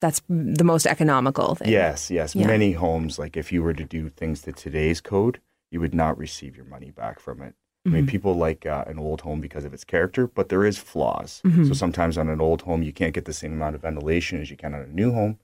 That's 0.00 0.22
the 0.28 0.64
most 0.64 0.86
economical 0.86 1.54
thing. 1.56 1.70
Yes, 1.70 2.10
yes. 2.10 2.34
Yeah. 2.34 2.46
Many 2.46 2.72
homes, 2.72 3.18
like 3.18 3.36
if 3.36 3.50
you 3.52 3.62
were 3.62 3.74
to 3.74 3.84
do 3.84 4.08
things 4.10 4.42
to 4.42 4.52
today's 4.52 5.00
code, 5.00 5.40
you 5.70 5.80
would 5.80 5.94
not 5.94 6.16
receive 6.16 6.56
your 6.56 6.64
money 6.66 6.90
back 6.90 7.18
from 7.20 7.42
it. 7.42 7.54
I 7.86 7.90
mean, 7.90 8.04
Mhm. 8.06 8.08
people 8.08 8.34
like 8.34 8.66
uh, 8.66 8.84
an 8.86 8.98
old 8.98 9.22
home 9.22 9.40
because 9.40 9.64
of 9.64 9.72
its 9.74 9.84
character, 9.84 10.26
but 10.26 10.50
there 10.50 10.64
is 10.64 10.78
flaws. 10.78 11.40
Mhm. 11.44 11.66
So 11.66 11.72
sometimes 11.74 12.16
on 12.18 12.28
an 12.28 12.40
old 12.40 12.62
home, 12.62 12.82
you 12.82 12.92
can't 12.92 13.14
get 13.14 13.24
the 13.24 13.32
same 13.32 13.52
amount 13.52 13.74
of 13.76 13.82
ventilation 13.82 14.40
as 14.40 14.50
you 14.50 14.56
can 14.56 14.74
on 14.74 14.82
a 14.82 14.86
new 14.86 15.12
home, 15.12 15.38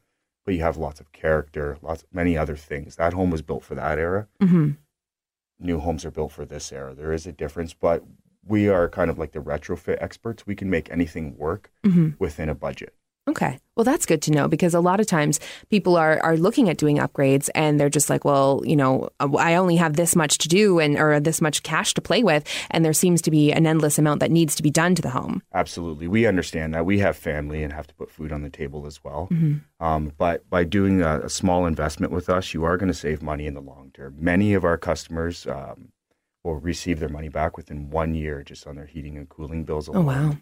but 0.45 0.55
you 0.55 0.61
have 0.63 0.77
lots 0.77 1.01
of 1.01 1.11
character, 1.13 1.79
lots 1.83 2.05
many 2.13 2.37
other 2.37 2.57
things. 2.57 2.97
That 2.97 3.13
home 3.15 3.31
was 3.31 3.43
built 3.43 3.65
for 3.65 3.75
that 3.75 3.99
era. 3.99 4.29
hmm 4.41 4.73
New 5.59 5.79
homes 5.79 6.05
are 6.05 6.11
built 6.11 6.33
for 6.33 6.45
this 6.45 6.73
era. 6.73 6.95
There 6.95 7.13
is 7.13 7.27
a 7.27 7.33
difference, 7.33 7.73
but 7.75 8.05
we 8.47 8.69
are 8.69 8.89
kind 8.89 9.09
of 9.11 9.19
like 9.19 9.33
the 9.33 9.39
retrofit 9.39 9.97
experts. 10.01 10.47
We 10.47 10.55
can 10.57 10.69
make 10.69 10.91
anything 10.91 11.37
work 11.37 11.71
hmm 11.85 12.11
within 12.19 12.49
a 12.49 12.55
budget. 12.55 12.95
Okay. 13.27 13.59
Well, 13.75 13.85
that's 13.85 14.05
good 14.07 14.21
to 14.23 14.31
know 14.31 14.49
because 14.49 14.75
a 14.75 14.81
lot 14.81 15.01
of 15.01 15.07
times 15.07 15.41
people 15.71 15.97
are, 15.97 16.21
are 16.23 16.37
looking 16.37 16.69
at 16.69 16.77
doing 16.77 16.99
upgrades 16.99 17.49
and 17.55 17.81
they're 17.81 17.89
just 17.89 18.11
like, 18.11 18.25
well, 18.25 18.63
you 18.65 18.77
know, 18.77 19.09
I 19.19 19.55
only 19.55 19.77
have 19.77 19.95
this 19.97 20.15
much 20.15 20.39
to 20.39 20.49
do 20.49 20.79
and 20.79 20.97
or 20.99 21.19
this 21.21 21.41
much 21.41 21.63
cash 21.63 21.95
to 21.95 22.03
play 22.03 22.23
with, 22.23 22.45
and 22.71 22.85
there 22.85 22.93
seems 22.93 23.23
to 23.23 23.31
be 23.31 23.51
an 23.51 23.67
endless 23.67 23.99
amount 23.99 24.21
that 24.21 24.31
needs 24.31 24.55
to 24.57 24.63
be 24.63 24.71
done 24.71 24.95
to 24.95 25.03
the 25.03 25.11
home. 25.11 25.43
Absolutely. 25.55 26.07
We 26.07 26.27
understand 26.27 26.75
that. 26.75 26.85
We 26.85 26.99
have 26.99 27.17
family 27.17 27.63
and 27.63 27.73
have 27.73 27.87
to 27.87 27.95
put 27.95 28.11
food 28.11 28.31
on 28.31 28.43
the 28.43 28.51
table 28.51 28.87
as 28.87 29.03
well. 29.03 29.29
Mhm. 29.33 29.63
Um, 29.81 30.13
but 30.19 30.49
by 30.51 30.65
doing 30.65 31.01
a, 31.01 31.21
a 31.21 31.29
small 31.31 31.65
investment 31.67 32.13
with 32.13 32.29
us, 32.29 32.53
you 32.53 32.65
are 32.65 32.77
going 32.77 32.93
to 32.93 32.95
save 32.95 33.23
money 33.23 33.47
in 33.47 33.55
the 33.55 33.63
long 33.63 33.91
term. 33.95 34.17
Many 34.19 34.53
of 34.53 34.65
our 34.65 34.77
customers 34.77 35.47
um, 35.47 35.89
will 36.45 36.57
receive 36.57 37.01
their 37.01 37.09
money 37.09 37.31
back 37.31 37.57
within 37.57 37.89
one 37.91 38.15
year 38.15 38.43
just 38.43 38.67
on 38.67 38.77
their 38.77 38.87
heating 38.87 39.17
and 39.17 39.29
cooling 39.29 39.65
bills 39.65 39.89
Oh 39.89 40.03
wow. 40.03 40.37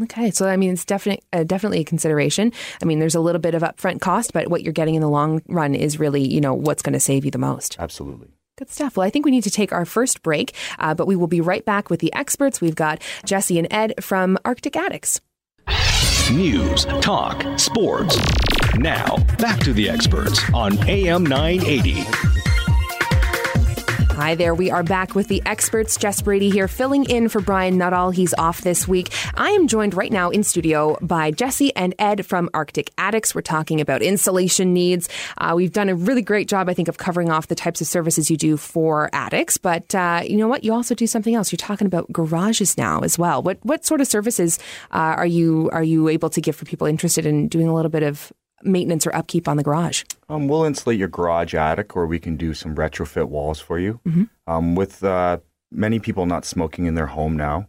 Okay, 0.00 0.30
so 0.30 0.48
I 0.48 0.56
mean, 0.56 0.72
it's 0.72 0.86
definitely 0.86 1.22
uh, 1.32 1.44
definitely 1.44 1.80
a 1.80 1.84
consideration. 1.84 2.52
I 2.80 2.86
mean, 2.86 2.98
there's 2.98 3.14
a 3.14 3.20
little 3.20 3.40
bit 3.40 3.54
of 3.54 3.62
upfront 3.62 4.00
cost, 4.00 4.32
but 4.32 4.48
what 4.48 4.62
you're 4.62 4.72
getting 4.72 4.94
in 4.94 5.02
the 5.02 5.08
long 5.08 5.42
run 5.48 5.74
is 5.74 5.98
really, 5.98 6.26
you 6.26 6.40
know, 6.40 6.54
what's 6.54 6.82
going 6.82 6.94
to 6.94 7.00
save 7.00 7.24
you 7.26 7.30
the 7.30 7.38
most. 7.38 7.76
Absolutely. 7.78 8.28
Good 8.56 8.70
stuff. 8.70 8.96
Well, 8.96 9.06
I 9.06 9.10
think 9.10 9.24
we 9.24 9.30
need 9.30 9.44
to 9.44 9.50
take 9.50 9.72
our 9.72 9.84
first 9.84 10.22
break, 10.22 10.54
uh, 10.78 10.94
but 10.94 11.06
we 11.06 11.16
will 11.16 11.26
be 11.26 11.40
right 11.40 11.64
back 11.64 11.90
with 11.90 12.00
the 12.00 12.12
experts. 12.14 12.60
We've 12.60 12.74
got 12.74 13.02
Jesse 13.24 13.58
and 13.58 13.68
Ed 13.70 13.94
from 14.02 14.38
Arctic 14.44 14.76
Addicts. 14.76 15.20
News, 16.32 16.84
talk, 17.00 17.44
sports. 17.58 18.18
Now, 18.76 19.16
back 19.38 19.60
to 19.60 19.72
the 19.72 19.88
experts 19.90 20.40
on 20.54 20.78
AM 20.88 21.24
980. 21.24 22.41
Hi 24.22 24.36
there. 24.36 24.54
We 24.54 24.70
are 24.70 24.84
back 24.84 25.16
with 25.16 25.26
the 25.26 25.42
experts. 25.46 25.96
Jess 25.96 26.22
Brady 26.22 26.48
here, 26.48 26.68
filling 26.68 27.06
in 27.06 27.28
for 27.28 27.40
Brian 27.40 27.76
Nuttall. 27.76 28.12
He's 28.12 28.32
off 28.34 28.60
this 28.60 28.86
week. 28.86 29.12
I 29.34 29.50
am 29.50 29.66
joined 29.66 29.94
right 29.94 30.12
now 30.12 30.30
in 30.30 30.44
studio 30.44 30.96
by 31.02 31.32
Jesse 31.32 31.74
and 31.74 31.92
Ed 31.98 32.24
from 32.24 32.48
Arctic 32.54 32.92
Addicts. 32.96 33.34
We're 33.34 33.40
talking 33.40 33.80
about 33.80 34.00
insulation 34.00 34.72
needs. 34.72 35.08
Uh, 35.38 35.54
we've 35.56 35.72
done 35.72 35.88
a 35.88 35.96
really 35.96 36.22
great 36.22 36.46
job, 36.46 36.68
I 36.68 36.74
think, 36.74 36.86
of 36.86 36.98
covering 36.98 37.32
off 37.32 37.48
the 37.48 37.56
types 37.56 37.80
of 37.80 37.88
services 37.88 38.30
you 38.30 38.36
do 38.36 38.56
for 38.56 39.10
addicts. 39.12 39.56
But 39.56 39.92
uh, 39.92 40.22
you 40.24 40.36
know 40.36 40.46
what? 40.46 40.62
You 40.62 40.72
also 40.72 40.94
do 40.94 41.08
something 41.08 41.34
else. 41.34 41.50
You're 41.50 41.56
talking 41.56 41.88
about 41.88 42.12
garages 42.12 42.78
now 42.78 43.00
as 43.00 43.18
well. 43.18 43.42
What 43.42 43.58
what 43.62 43.84
sort 43.84 44.00
of 44.00 44.06
services 44.06 44.60
uh, 44.92 45.18
are 45.18 45.26
you 45.26 45.68
are 45.72 45.82
you 45.82 46.06
able 46.06 46.30
to 46.30 46.40
give 46.40 46.54
for 46.54 46.64
people 46.64 46.86
interested 46.86 47.26
in 47.26 47.48
doing 47.48 47.66
a 47.66 47.74
little 47.74 47.90
bit 47.90 48.04
of 48.04 48.32
maintenance 48.64 49.06
or 49.06 49.14
upkeep 49.14 49.48
on 49.48 49.56
the 49.56 49.62
garage? 49.62 50.04
Um, 50.28 50.48
we'll 50.48 50.64
insulate 50.64 50.98
your 50.98 51.08
garage 51.08 51.54
attic, 51.54 51.96
or 51.96 52.06
we 52.06 52.18
can 52.18 52.36
do 52.36 52.54
some 52.54 52.74
retrofit 52.74 53.28
walls 53.28 53.60
for 53.60 53.78
you. 53.78 54.00
Mm-hmm. 54.06 54.24
Um, 54.46 54.74
with 54.74 55.04
uh, 55.04 55.38
many 55.70 55.98
people 55.98 56.26
not 56.26 56.44
smoking 56.44 56.86
in 56.86 56.94
their 56.94 57.06
home 57.06 57.36
now, 57.36 57.68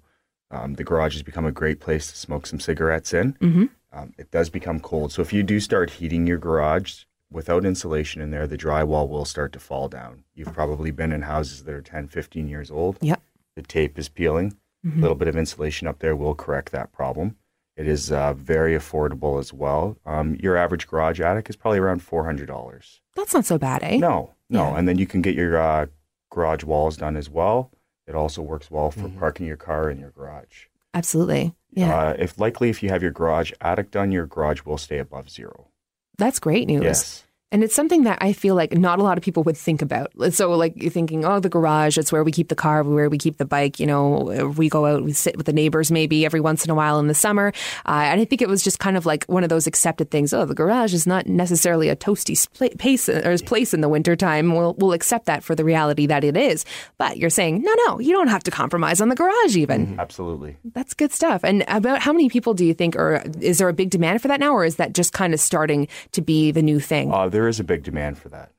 um, 0.51 0.75
the 0.75 0.83
garage 0.83 1.13
has 1.13 1.23
become 1.23 1.45
a 1.45 1.51
great 1.51 1.79
place 1.79 2.07
to 2.07 2.15
smoke 2.15 2.45
some 2.45 2.59
cigarettes 2.59 3.13
in. 3.13 3.33
Mm-hmm. 3.33 3.65
Um, 3.91 4.13
it 4.17 4.31
does 4.31 4.49
become 4.49 4.79
cold. 4.79 5.11
So 5.11 5.21
if 5.21 5.33
you 5.33 5.43
do 5.43 5.59
start 5.59 5.91
heating 5.91 6.25
your 6.25 6.37
garage 6.37 7.03
without 7.31 7.65
insulation 7.65 8.21
in 8.21 8.31
there, 8.31 8.47
the 8.47 8.57
drywall 8.57 9.09
will 9.09 9.25
start 9.25 9.53
to 9.53 9.59
fall 9.59 9.87
down. 9.87 10.23
You've 10.35 10.53
probably 10.53 10.91
been 10.91 11.11
in 11.11 11.23
houses 11.23 11.63
that 11.63 11.73
are 11.73 11.81
10, 11.81 12.07
15 12.07 12.47
years 12.47 12.71
old. 12.71 12.97
Yep. 13.01 13.21
The 13.55 13.61
tape 13.61 13.99
is 13.99 14.09
peeling. 14.09 14.57
Mm-hmm. 14.85 14.99
A 14.99 15.01
little 15.01 15.15
bit 15.15 15.27
of 15.27 15.35
insulation 15.35 15.87
up 15.87 15.99
there 15.99 16.15
will 16.15 16.35
correct 16.35 16.71
that 16.71 16.91
problem. 16.91 17.37
It 17.75 17.87
is 17.87 18.11
uh, 18.11 18.33
very 18.33 18.73
affordable 18.77 19.39
as 19.39 19.51
well. 19.51 19.97
Um, 20.05 20.35
your 20.35 20.55
average 20.57 20.87
garage 20.87 21.19
attic 21.19 21.49
is 21.49 21.55
probably 21.55 21.79
around 21.79 22.03
four 22.03 22.25
hundred 22.25 22.47
dollars. 22.47 23.01
That's 23.15 23.33
not 23.33 23.45
so 23.45 23.57
bad, 23.57 23.81
eh? 23.83 23.97
No, 23.97 24.33
no, 24.49 24.69
Yeah. 24.71 24.77
and 24.77 24.87
then 24.87 24.97
you 24.99 25.07
can 25.07 25.21
get 25.21 25.35
your 25.35 25.57
uh, 25.57 25.87
garage 26.31 26.63
walls 26.63 26.97
done 26.97 27.17
as 27.17 27.29
well. 27.29 27.71
It 28.05 28.15
also 28.15 28.41
works 28.41 28.69
well 28.69 28.91
for 28.91 29.07
parking 29.09 29.45
your 29.47 29.57
car 29.57 29.89
in 29.89 29.97
your 29.99 30.11
garage. 30.11 30.65
Absolutely. 30.93 31.55
Yeah. 31.71 31.95
Uh, 31.97 32.15
if 32.19 32.39
likely, 32.39 32.69
if 32.69 32.83
you 32.83 32.89
have 32.89 33.01
your 33.01 33.11
garage 33.11 33.51
attic 33.61 33.89
done, 33.91 34.11
your 34.11 34.27
garage 34.27 34.61
will 34.65 34.77
stay 34.77 34.99
above 34.99 35.29
zero. 35.29 35.69
That's 36.17 36.39
great 36.39 36.67
news. 36.67 36.83
Yes. 36.83 37.23
And 37.53 37.63
it's 37.63 37.75
something 37.75 38.03
that 38.03 38.17
I 38.19 38.33
feel 38.33 38.55
like 38.55 38.73
not 38.73 38.99
a 38.99 39.03
lot 39.03 39.17
of 39.17 39.23
people 39.23 39.43
would 39.43 39.55
think 39.55 39.81
about. 39.81 40.11
So, 40.33 40.51
like, 40.51 40.73
you're 40.75 40.91
thinking, 40.91 41.23
oh, 41.23 41.39
the 41.39 41.49
garage, 41.49 41.97
it's 41.99 42.11
where 42.11 42.23
we 42.23 42.31
keep 42.31 42.49
the 42.49 42.55
car, 42.55 42.83
where 42.83 43.09
we 43.09 43.19
keep 43.19 43.37
the 43.37 43.45
bike. 43.45 43.79
You 43.79 43.85
know, 43.85 44.53
we 44.57 44.69
go 44.69 44.87
out, 44.87 45.03
we 45.03 45.13
sit 45.13 45.37
with 45.37 45.45
the 45.45 45.53
neighbors 45.53 45.91
maybe 45.91 46.25
every 46.25 46.39
once 46.39 46.65
in 46.65 46.71
a 46.71 46.75
while 46.75 46.99
in 46.99 47.07
the 47.07 47.13
summer. 47.13 47.53
Uh, 47.85 48.09
and 48.09 48.19
I 48.19 48.25
think 48.25 48.41
it 48.41 48.49
was 48.49 48.63
just 48.63 48.79
kind 48.79 48.97
of 48.97 49.05
like 49.05 49.23
one 49.25 49.43
of 49.43 49.49
those 49.49 49.67
accepted 49.67 50.09
things. 50.09 50.33
Oh, 50.33 50.45
the 50.45 50.55
garage 50.55 50.93
is 50.95 51.05
not 51.05 51.27
necessarily 51.27 51.89
a 51.89 51.95
toasty 51.95 52.35
spla- 52.35 52.75
pace 52.79 53.07
or 53.07 53.37
place 53.45 53.71
in 53.71 53.81
the 53.81 53.89
wintertime. 53.89 54.55
We'll, 54.55 54.73
we'll 54.73 54.93
accept 54.93 55.27
that 55.27 55.43
for 55.43 55.53
the 55.53 55.63
reality 55.63 56.07
that 56.07 56.23
it 56.23 56.35
is. 56.35 56.65
But 56.97 57.17
you're 57.17 57.29
saying, 57.29 57.61
no, 57.61 57.73
no, 57.85 57.99
you 57.99 58.13
don't 58.13 58.29
have 58.29 58.43
to 58.43 58.51
compromise 58.51 58.99
on 58.99 59.09
the 59.09 59.15
garage 59.15 59.55
even. 59.55 59.99
Absolutely. 59.99 60.57
That's 60.73 60.95
good 60.95 61.11
stuff. 61.11 61.43
And 61.43 61.63
about 61.67 61.99
how 62.01 62.13
many 62.13 62.29
people 62.29 62.55
do 62.55 62.65
you 62.65 62.73
think, 62.73 62.95
or 62.95 63.23
is 63.39 63.59
there 63.59 63.69
a 63.69 63.73
big 63.73 63.91
demand 63.91 64.23
for 64.23 64.27
that 64.29 64.39
now, 64.39 64.53
or 64.53 64.65
is 64.65 64.77
that 64.77 64.93
just 64.93 65.13
kind 65.13 65.35
of 65.35 65.39
starting 65.39 65.87
to 66.13 66.21
be 66.23 66.49
the 66.49 66.63
new 66.63 66.79
thing? 66.79 67.13
Uh, 67.13 67.29
there 67.29 67.42
is 67.47 67.59
a 67.59 67.63
big 67.63 67.83
demand 67.83 68.17
for 68.17 68.29
that 68.29 68.51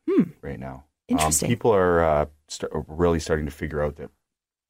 right 0.42 0.58
now. 0.60 0.84
Hmm. 1.08 1.12
Interesting. 1.14 1.46
Um, 1.46 1.50
people 1.50 1.74
are 1.74 2.02
uh, 2.04 2.26
st- 2.48 2.72
really 2.88 3.20
starting 3.20 3.44
to 3.46 3.50
figure 3.52 3.82
out 3.82 3.96
that 3.96 4.10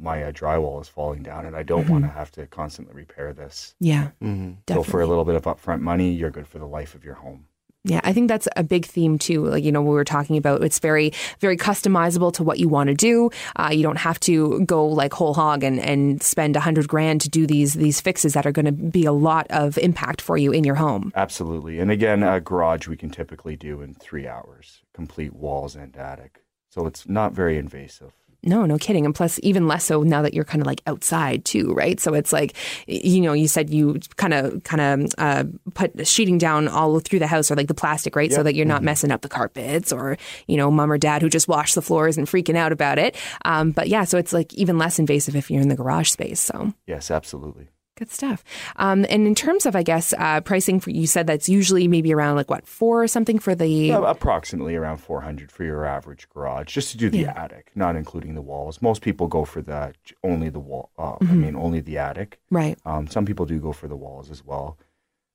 my 0.00 0.24
uh, 0.24 0.32
drywall 0.32 0.80
is 0.82 0.88
falling 0.88 1.22
down, 1.22 1.46
and 1.46 1.54
I 1.54 1.62
don't 1.62 1.88
want 1.88 2.02
to 2.04 2.10
have 2.10 2.32
to 2.32 2.46
constantly 2.48 2.94
repair 2.94 3.32
this. 3.32 3.74
yeah, 3.78 4.10
Mm-hmm. 4.22 4.54
So 4.68 4.80
Mm-hmm. 4.80 4.90
for 4.90 5.00
a 5.00 5.06
little 5.06 5.24
bit 5.24 5.36
of 5.36 5.42
upfront 5.42 5.80
money, 5.80 6.10
you're 6.12 6.30
good 6.32 6.48
for 6.48 6.58
the 6.58 6.66
life 6.66 6.94
of 6.96 7.04
your 7.04 7.14
home. 7.14 7.46
Yeah, 7.86 8.00
I 8.02 8.14
think 8.14 8.28
that's 8.28 8.48
a 8.56 8.62
big 8.62 8.86
theme 8.86 9.18
too. 9.18 9.44
Like, 9.44 9.62
you 9.62 9.70
know, 9.70 9.82
we 9.82 9.90
were 9.90 10.04
talking 10.04 10.38
about 10.38 10.64
it's 10.64 10.78
very, 10.78 11.12
very 11.40 11.58
customizable 11.58 12.32
to 12.32 12.42
what 12.42 12.58
you 12.58 12.66
want 12.66 12.88
to 12.88 12.94
do. 12.94 13.30
Uh, 13.56 13.70
you 13.72 13.82
don't 13.82 13.98
have 13.98 14.18
to 14.20 14.64
go 14.64 14.86
like 14.86 15.12
whole 15.12 15.34
hog 15.34 15.62
and, 15.62 15.78
and 15.80 16.22
spend 16.22 16.56
a 16.56 16.60
hundred 16.60 16.88
grand 16.88 17.20
to 17.20 17.28
do 17.28 17.46
these, 17.46 17.74
these 17.74 18.00
fixes 18.00 18.32
that 18.32 18.46
are 18.46 18.52
going 18.52 18.64
to 18.64 18.72
be 18.72 19.04
a 19.04 19.12
lot 19.12 19.46
of 19.50 19.76
impact 19.76 20.22
for 20.22 20.38
you 20.38 20.50
in 20.50 20.64
your 20.64 20.76
home. 20.76 21.12
Absolutely. 21.14 21.78
And 21.78 21.90
again, 21.90 22.22
a 22.22 22.40
garage 22.40 22.88
we 22.88 22.96
can 22.96 23.10
typically 23.10 23.54
do 23.54 23.82
in 23.82 23.94
three 23.94 24.26
hours, 24.26 24.80
complete 24.94 25.34
walls 25.34 25.76
and 25.76 25.94
attic. 25.94 26.42
So 26.70 26.86
it's 26.86 27.06
not 27.06 27.34
very 27.34 27.58
invasive. 27.58 28.12
No, 28.46 28.66
no 28.66 28.78
kidding. 28.78 29.04
And 29.04 29.14
plus, 29.14 29.40
even 29.42 29.66
less 29.66 29.84
so 29.84 30.02
now 30.02 30.22
that 30.22 30.34
you're 30.34 30.44
kind 30.44 30.60
of 30.60 30.66
like 30.66 30.82
outside 30.86 31.44
too, 31.44 31.72
right? 31.72 31.98
So 31.98 32.14
it's 32.14 32.32
like, 32.32 32.54
you 32.86 33.20
know, 33.20 33.32
you 33.32 33.48
said 33.48 33.70
you 33.70 34.00
kind 34.16 34.34
of, 34.34 34.62
kind 34.64 34.80
of 35.02 35.14
uh, 35.18 35.44
put 35.74 36.06
sheeting 36.06 36.38
down 36.38 36.68
all 36.68 37.00
through 37.00 37.18
the 37.18 37.26
house 37.26 37.50
or 37.50 37.56
like 37.56 37.68
the 37.68 37.74
plastic, 37.74 38.16
right? 38.16 38.32
So 38.32 38.42
that 38.42 38.54
you're 38.54 38.66
not 38.66 38.82
messing 38.82 39.10
up 39.10 39.22
the 39.22 39.28
carpets 39.28 39.92
or, 39.92 40.16
you 40.46 40.56
know, 40.56 40.70
mom 40.70 40.92
or 40.92 40.98
dad 40.98 41.22
who 41.22 41.28
just 41.28 41.48
washed 41.48 41.74
the 41.74 41.82
floors 41.82 42.18
and 42.18 42.26
freaking 42.26 42.56
out 42.56 42.72
about 42.72 42.98
it. 42.98 43.16
Um, 43.44 43.70
but 43.70 43.88
yeah, 43.88 44.04
so 44.04 44.18
it's 44.18 44.32
like 44.32 44.52
even 44.54 44.78
less 44.78 44.98
invasive 44.98 45.36
if 45.36 45.50
you're 45.50 45.62
in 45.62 45.68
the 45.68 45.76
garage 45.76 46.10
space. 46.10 46.40
So. 46.40 46.72
Yes, 46.86 47.10
absolutely. 47.10 47.68
Good 47.96 48.10
stuff. 48.10 48.42
Um, 48.76 49.06
and 49.08 49.24
in 49.24 49.36
terms 49.36 49.66
of, 49.66 49.76
I 49.76 49.84
guess, 49.84 50.12
uh, 50.18 50.40
pricing 50.40 50.80
for 50.80 50.90
you 50.90 51.06
said 51.06 51.28
that's 51.28 51.48
usually 51.48 51.86
maybe 51.86 52.12
around 52.12 52.34
like 52.34 52.50
what 52.50 52.66
four 52.66 53.02
or 53.04 53.06
something 53.06 53.38
for 53.38 53.54
the. 53.54 53.68
Yeah, 53.68 54.10
approximately 54.10 54.74
around 54.74 54.96
400 54.98 55.52
for 55.52 55.62
your 55.62 55.84
average 55.84 56.28
garage, 56.28 56.74
just 56.74 56.90
to 56.90 56.96
do 56.98 57.08
the 57.08 57.18
Yeah. 57.18 57.34
attic, 57.36 57.70
not 57.76 57.94
including 57.94 58.34
the 58.34 58.42
walls. 58.42 58.82
Most 58.82 59.00
people 59.00 59.28
go 59.28 59.44
for 59.44 59.62
the 59.62 59.94
only 60.24 60.48
the 60.48 60.58
wall. 60.58 60.90
Uh, 60.98 61.12
Mm-hmm. 61.14 61.30
I 61.30 61.34
mean, 61.36 61.54
only 61.56 61.80
the 61.80 61.96
attic. 61.98 62.40
Right. 62.50 62.76
Um, 62.84 63.06
some 63.06 63.24
people 63.24 63.46
do 63.46 63.60
go 63.60 63.72
for 63.72 63.86
the 63.86 63.96
walls 63.96 64.28
as 64.30 64.44
well. 64.44 64.76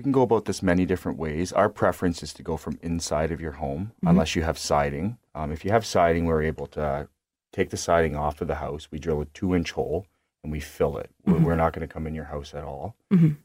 we 0.00 0.02
can 0.02 0.12
go 0.12 0.22
about 0.22 0.46
this 0.46 0.62
many 0.62 0.86
different 0.86 1.18
ways. 1.18 1.52
Our 1.52 1.68
preference 1.68 2.22
is 2.22 2.32
to 2.34 2.42
go 2.42 2.56
from 2.56 2.78
inside 2.80 3.30
of 3.30 3.38
your 3.40 3.52
home, 3.52 3.92
unless 4.02 4.34
you 4.34 4.40
have 4.42 4.56
siding. 4.56 5.18
Um, 5.34 5.52
if 5.52 5.62
you 5.62 5.72
have 5.72 5.84
siding, 5.84 6.24
we're 6.24 6.40
able 6.42 6.66
to 6.68 7.08
take 7.52 7.68
the 7.68 7.76
siding 7.76 8.16
off 8.16 8.40
of 8.40 8.48
the 8.48 8.54
house. 8.54 8.88
We 8.90 8.98
drill 8.98 9.20
a 9.20 9.26
two-inch 9.26 9.72
hole 9.72 10.06
and 10.42 10.50
we 10.50 10.58
fill 10.58 10.96
it. 10.96 11.10
We're, 11.26 11.38
we're 11.38 11.54
not 11.54 11.74
going 11.74 11.86
to 11.86 11.92
come 11.92 12.06
in 12.06 12.14
your 12.14 12.24
house 12.24 12.54
at 12.54 12.64
all. 12.64 12.96
Mhm. 13.12 13.36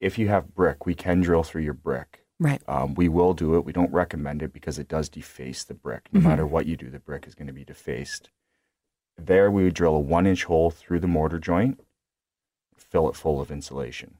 If 0.00 0.18
you 0.18 0.28
have 0.28 0.54
brick, 0.54 0.84
we 0.84 0.94
can 0.94 1.22
drill 1.22 1.44
through 1.44 1.62
your 1.62 1.72
brick. 1.72 2.26
Right. 2.38 2.60
Um, 2.68 2.92
we 2.94 3.08
will 3.08 3.32
do 3.32 3.54
it. 3.56 3.64
We 3.64 3.72
don't 3.72 3.90
recommend 3.92 4.42
it 4.42 4.52
because 4.52 4.78
it 4.78 4.86
does 4.88 5.08
deface 5.08 5.64
the 5.64 5.72
brick. 5.72 6.08
No 6.12 6.20
matter 6.20 6.46
what 6.46 6.66
you 6.66 6.76
do, 6.76 6.90
the 6.90 6.98
brick 6.98 7.26
is 7.26 7.34
going 7.34 7.46
to 7.46 7.54
be 7.54 7.64
defaced. 7.64 8.28
There, 9.16 9.50
we 9.50 9.64
would 9.64 9.72
drill 9.74 9.94
a 9.96 10.00
one 10.00 10.26
inch 10.26 10.44
hole 10.44 10.70
through 10.70 11.00
the 11.00 11.06
mortar 11.06 11.38
joint, 11.38 11.80
fill 12.76 13.08
it 13.08 13.16
full 13.16 13.40
of 13.40 13.50
insulation. 13.50 14.18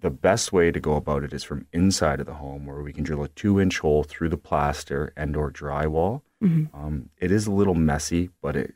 The 0.00 0.10
best 0.10 0.52
way 0.52 0.70
to 0.70 0.80
go 0.80 0.94
about 0.96 1.24
it 1.24 1.32
is 1.32 1.44
from 1.44 1.66
inside 1.72 2.20
of 2.20 2.26
the 2.26 2.34
home, 2.34 2.66
where 2.66 2.82
we 2.82 2.92
can 2.92 3.04
drill 3.04 3.22
a 3.24 3.28
two 3.28 3.60
inch 3.60 3.78
hole 3.78 4.02
through 4.04 4.28
the 4.28 4.36
plaster 4.36 5.12
and 5.16 5.36
or 5.36 5.50
drywall. 5.50 6.22
Mhm. 6.42 6.68
Um, 6.74 7.08
it 7.18 7.30
is 7.30 7.46
a 7.46 7.52
little 7.52 7.74
messy, 7.74 8.30
but 8.42 8.54
it's 8.56 8.72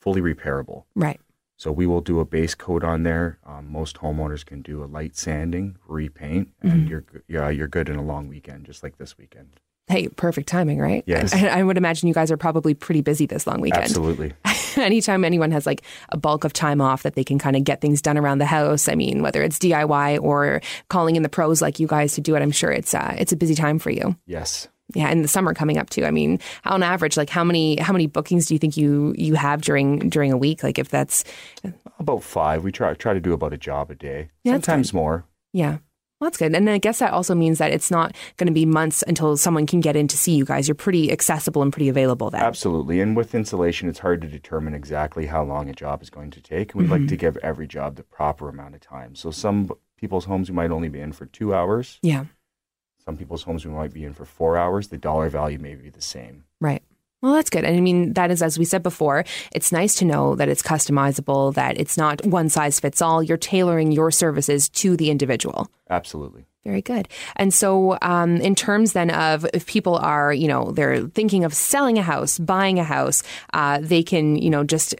fully 0.00 0.20
repairable. 0.20 0.84
Right. 0.96 1.20
So 1.56 1.70
we 1.70 1.86
will 1.86 2.00
do 2.00 2.18
a 2.18 2.24
base 2.24 2.56
coat 2.56 2.82
on 2.82 3.04
there. 3.04 3.38
Um, 3.46 3.70
most 3.70 3.98
homeowners 3.98 4.44
can 4.44 4.62
do 4.62 4.82
a 4.82 4.86
light 4.86 5.16
sanding, 5.16 5.76
repaint, 5.86 6.48
and 6.60 6.88
you're 6.88 7.02
go- 7.02 7.20
yeah 7.28 7.48
you're 7.50 7.68
good 7.68 7.88
in 7.88 7.94
a 7.96 8.02
long 8.02 8.26
weekend, 8.28 8.66
just 8.66 8.82
like 8.82 8.98
this 8.98 9.16
weekend. 9.16 9.60
Hey, 9.86 10.08
perfect 10.08 10.48
timing, 10.48 10.78
right? 10.78 11.04
Yes. 11.06 11.32
I, 11.34 11.46
I 11.58 11.62
would 11.62 11.76
imagine 11.76 12.08
you 12.08 12.14
guys 12.14 12.30
are 12.32 12.36
probably 12.36 12.74
pretty 12.74 13.00
busy 13.02 13.26
this 13.26 13.46
long 13.46 13.60
weekend. 13.60 13.84
Absolutely. 13.84 14.32
anytime 14.76 15.24
anyone 15.24 15.50
has 15.50 15.66
like 15.66 15.82
a 16.10 16.16
bulk 16.16 16.44
of 16.44 16.52
time 16.52 16.80
off 16.80 17.02
that 17.02 17.14
they 17.14 17.24
can 17.24 17.38
kind 17.38 17.56
of 17.56 17.64
get 17.64 17.80
things 17.80 18.02
done 18.02 18.18
around 18.18 18.38
the 18.38 18.46
house. 18.46 18.88
I 18.88 18.94
mean, 18.94 19.22
whether 19.22 19.42
it's 19.42 19.58
DIY 19.58 20.22
or 20.22 20.60
calling 20.88 21.16
in 21.16 21.22
the 21.22 21.28
pros 21.28 21.60
like 21.62 21.78
you 21.80 21.86
guys 21.86 22.14
to 22.14 22.20
do 22.20 22.34
it, 22.36 22.42
I'm 22.42 22.50
sure 22.50 22.70
it's 22.70 22.94
uh, 22.94 23.14
it's 23.18 23.32
a 23.32 23.36
busy 23.36 23.54
time 23.54 23.78
for 23.78 23.90
you. 23.90 24.16
Yes. 24.26 24.68
Yeah, 24.94 25.08
and 25.08 25.24
the 25.24 25.28
summer 25.28 25.54
coming 25.54 25.78
up 25.78 25.88
too. 25.88 26.04
I 26.04 26.10
mean, 26.10 26.38
on 26.66 26.82
average, 26.82 27.16
like 27.16 27.30
how 27.30 27.44
many 27.44 27.78
how 27.80 27.92
many 27.92 28.06
bookings 28.06 28.46
do 28.46 28.54
you 28.54 28.58
think 28.58 28.76
you 28.76 29.14
you 29.16 29.34
have 29.34 29.62
during 29.62 30.10
during 30.10 30.32
a 30.32 30.36
week? 30.36 30.62
Like 30.62 30.78
if 30.78 30.90
that's 30.90 31.24
About 31.98 32.22
five. 32.22 32.62
We 32.62 32.72
try 32.72 32.92
try 32.94 33.14
to 33.14 33.20
do 33.20 33.32
about 33.32 33.54
a 33.54 33.56
job 33.58 33.90
a 33.90 33.94
day. 33.94 34.30
Yeah, 34.44 34.52
Sometimes 34.54 34.92
more. 34.92 35.24
yeah. 35.54 35.78
Well, 36.22 36.30
that's 36.30 36.38
good. 36.38 36.54
And 36.54 36.70
I 36.70 36.78
guess 36.78 37.00
that 37.00 37.12
also 37.12 37.34
means 37.34 37.58
that 37.58 37.72
it's 37.72 37.90
not 37.90 38.14
going 38.36 38.46
to 38.46 38.52
be 38.52 38.64
months 38.64 39.02
until 39.08 39.36
someone 39.36 39.66
can 39.66 39.80
get 39.80 39.96
in 39.96 40.06
to 40.06 40.16
see 40.16 40.36
you 40.36 40.44
guys. 40.44 40.68
You're 40.68 40.76
pretty 40.76 41.10
accessible 41.10 41.62
and 41.62 41.72
pretty 41.72 41.88
available 41.88 42.30
then. 42.30 42.42
Absolutely. 42.42 43.00
And 43.00 43.16
with 43.16 43.34
insulation, 43.34 43.88
it's 43.88 43.98
hard 43.98 44.20
to 44.20 44.28
determine 44.28 44.72
exactly 44.72 45.26
how 45.26 45.42
long 45.42 45.68
a 45.68 45.72
job 45.72 46.00
is 46.00 46.10
going 46.10 46.30
to 46.30 46.40
take. 46.40 46.74
And 46.74 46.82
we 46.82 46.86
like 46.86 47.00
to 47.00 47.06
mm-hmm. 47.06 47.16
give 47.16 47.38
every 47.38 47.66
job 47.66 47.96
the 47.96 48.04
proper 48.04 48.48
amount 48.48 48.76
of 48.76 48.80
time. 48.80 49.16
So 49.16 49.32
some 49.32 49.72
people's 49.96 50.26
homes 50.26 50.48
we 50.48 50.54
might 50.54 50.70
only 50.70 50.88
be 50.88 51.00
in 51.00 51.10
for 51.10 51.26
two 51.26 51.52
hours. 51.52 51.98
Yeah. 52.02 52.26
Some 53.04 53.16
people's 53.16 53.42
homes 53.42 53.66
we 53.66 53.72
might 53.72 53.92
be 53.92 54.04
in 54.04 54.12
for 54.12 54.24
four 54.24 54.56
hours. 54.56 54.90
The 54.90 54.98
dollar 54.98 55.28
value 55.28 55.58
may 55.58 55.74
be 55.74 55.90
the 55.90 56.00
same. 56.00 56.44
Right. 56.60 56.84
Well, 57.22 57.34
that's 57.34 57.50
good. 57.50 57.64
And 57.64 57.76
I 57.76 57.80
mean, 57.80 58.14
that 58.14 58.32
is, 58.32 58.42
as 58.42 58.58
we 58.58 58.64
said 58.64 58.82
before, 58.82 59.24
it's 59.52 59.70
nice 59.70 59.94
to 59.96 60.04
know 60.04 60.34
that 60.34 60.48
it's 60.48 60.62
customizable, 60.62 61.54
that 61.54 61.78
it's 61.78 61.96
not 61.96 62.26
one 62.26 62.48
size 62.48 62.80
fits 62.80 63.00
all. 63.00 63.22
You're 63.22 63.36
tailoring 63.36 63.92
your 63.92 64.10
services 64.10 64.68
to 64.70 64.96
the 64.96 65.08
individual. 65.08 65.68
Absolutely. 65.88 66.46
Very 66.64 66.82
good. 66.82 67.08
And 67.34 67.52
so, 67.52 67.98
um, 68.02 68.36
in 68.36 68.54
terms 68.54 68.92
then 68.92 69.10
of 69.10 69.44
if 69.52 69.66
people 69.66 69.96
are, 69.96 70.32
you 70.32 70.46
know, 70.46 70.70
they're 70.70 71.08
thinking 71.08 71.42
of 71.42 71.52
selling 71.52 71.98
a 71.98 72.02
house, 72.02 72.38
buying 72.38 72.78
a 72.78 72.84
house, 72.84 73.24
uh, 73.52 73.80
they 73.82 74.04
can, 74.04 74.36
you 74.36 74.48
know, 74.48 74.62
just 74.62 74.94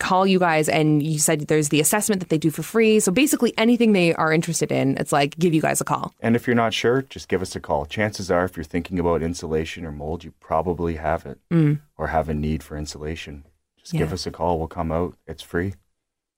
call 0.00 0.26
you 0.26 0.40
guys. 0.40 0.68
And 0.68 1.02
you 1.04 1.20
said 1.20 1.42
there's 1.42 1.68
the 1.68 1.80
assessment 1.80 2.18
that 2.20 2.30
they 2.30 2.38
do 2.38 2.50
for 2.50 2.64
free. 2.64 2.98
So 2.98 3.12
basically, 3.12 3.56
anything 3.56 3.92
they 3.92 4.12
are 4.14 4.32
interested 4.32 4.72
in, 4.72 4.96
it's 4.96 5.12
like 5.12 5.38
give 5.38 5.54
you 5.54 5.62
guys 5.62 5.80
a 5.80 5.84
call. 5.84 6.12
And 6.20 6.34
if 6.34 6.48
you're 6.48 6.56
not 6.56 6.74
sure, 6.74 7.02
just 7.02 7.28
give 7.28 7.42
us 7.42 7.54
a 7.54 7.60
call. 7.60 7.86
Chances 7.86 8.28
are, 8.28 8.44
if 8.44 8.56
you're 8.56 8.64
thinking 8.64 8.98
about 8.98 9.22
insulation 9.22 9.84
or 9.84 9.92
mold, 9.92 10.24
you 10.24 10.32
probably 10.40 10.96
have 10.96 11.26
it 11.26 11.38
or 11.96 12.08
have 12.08 12.28
a 12.28 12.34
need 12.34 12.64
for 12.64 12.76
insulation. 12.76 13.44
Just 13.78 13.92
give 13.92 14.12
us 14.12 14.26
a 14.26 14.30
call. 14.32 14.58
We'll 14.58 14.66
come 14.66 14.90
out. 14.90 15.16
It's 15.26 15.42
free. 15.42 15.74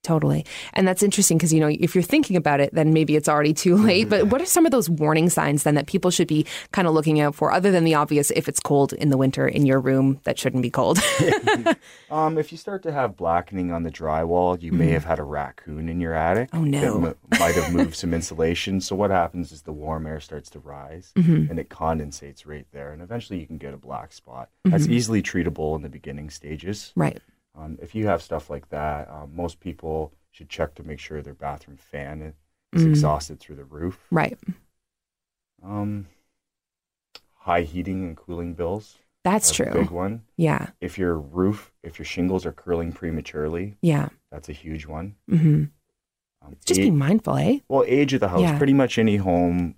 Totally. 0.07 0.47
And 0.75 0.87
that's 0.87 1.03
interesting 1.03 1.37
because, 1.37 1.53
you 1.53 1.59
know, 1.59 1.67
if 1.69 1.97
you're 1.97 2.03
thinking 2.03 2.37
about 2.37 2.61
it, 2.61 2.73
then 2.73 2.93
maybe 2.93 3.17
it's 3.17 3.29
already 3.29 3.53
too 3.53 3.75
late. 3.77 4.09
But 4.09 4.29
what 4.29 4.41
are 4.41 4.47
some 4.47 4.65
of 4.65 4.71
those 4.71 4.89
warning 4.89 5.29
signs 5.31 5.65
then 5.65 5.75
that 5.75 5.87
people 5.89 6.13
should 6.13 6.29
be 6.29 6.47
kind 6.71 6.87
of 6.87 6.95
looking 6.95 7.19
out 7.21 7.35
for, 7.35 7.51
other 7.51 7.73
than 7.73 7.83
the 7.83 7.95
obvious 7.95 8.31
if 8.31 8.49
it's 8.49 8.61
cold 8.61 8.93
in 8.93 9.09
the 9.11 9.17
winter 9.17 9.49
in 9.49 9.67
your 9.67 9.81
room 9.81 10.21
that 10.23 10.39
shouldn't 10.39 10.63
be 10.63 10.71
cold? 10.71 11.01
Um, 12.11 12.39
if 12.39 12.53
you 12.53 12.59
start 12.59 12.85
to 12.85 12.93
have 12.93 13.17
blackening 13.17 13.73
on 13.73 13.83
the 13.83 13.91
drywall, 13.91 14.63
you 14.63 14.71
may 14.73 14.91
have 14.93 15.05
had 15.05 15.19
a 15.19 15.25
raccoon 15.25 15.89
in 15.89 16.01
your 16.01 16.15
attic. 16.15 16.51
Mm-hmm. 16.53 16.59
Oh, 16.63 16.65
no. 16.65 16.81
That 16.81 16.99
mo- 17.01 17.39
might 17.41 17.55
have 17.57 17.73
moved 17.73 17.97
some 17.97 18.15
insulation. 18.15 18.81
So 18.81 18.95
what 18.95 19.11
happens 19.11 19.51
is 19.51 19.63
the 19.63 19.73
warm 19.73 20.07
air 20.07 20.21
starts 20.21 20.49
to 20.51 20.61
rise 20.61 21.13
Mm-hmm. 21.17 21.51
and 21.51 21.59
it 21.59 21.69
condensates 21.69 22.47
right 22.47 22.67
there, 22.73 22.93
and 22.93 23.03
eventually 23.03 23.41
you 23.41 23.47
can 23.47 23.59
get 23.59 23.75
a 23.75 23.77
black 23.77 24.13
spot. 24.13 24.51
Mm-hmm. 24.65 24.71
That's 24.71 24.87
easily 24.89 25.21
treatable 25.23 25.75
in 25.75 25.83
the 25.83 25.89
beginning 25.89 26.31
stages. 26.31 26.93
right. 26.95 27.19
Um, 27.67 27.79
if 27.83 27.95
you 27.95 28.07
have 28.07 28.23
stuff 28.23 28.49
like 28.49 28.69
that, 28.71 29.11
um, 29.11 29.33
most 29.35 29.59
people 29.61 30.13
should 30.31 30.49
check 30.49 30.75
to 30.77 30.83
make 30.85 31.01
sure 31.01 31.21
their 31.21 31.35
bathroom 31.35 31.77
fan 31.77 32.23
is 32.23 32.35
Mm. 32.83 32.91
exhausted 32.91 33.41
through 33.41 33.57
the 33.57 33.65
roof. 33.65 34.07
Right. 34.11 34.39
Um, 35.63 36.07
high 37.39 37.63
heating 37.63 38.05
and 38.05 38.17
cooling 38.17 38.55
bills. 38.55 38.99
That's 39.25 39.51
true. 39.51 39.73
big 39.73 39.91
one. 39.91 40.23
Yeah. 40.37 40.71
If 40.81 40.99
your 40.99 41.19
roof, 41.19 41.73
if 41.83 41.99
your 41.99 42.07
shingles 42.07 42.47
are 42.47 42.53
curling 42.53 42.93
prematurely, 42.93 43.77
Yeah. 43.83 44.11
that's 44.31 44.49
a 44.49 44.53
huge 44.53 44.87
one. 44.87 45.17
hmm 45.29 45.65
Um, 46.43 46.57
Just 46.65 46.79
a- 46.79 46.85
be 46.85 46.91
mindful, 46.93 47.37
eh? 47.39 47.59
well, 47.69 47.83
age 47.89 48.13
of 48.13 48.21
the 48.21 48.29
house. 48.29 48.41
Yeah. 48.43 48.57
Pretty 48.59 48.75
much 48.75 48.99
any 48.99 49.17
home, 49.17 49.75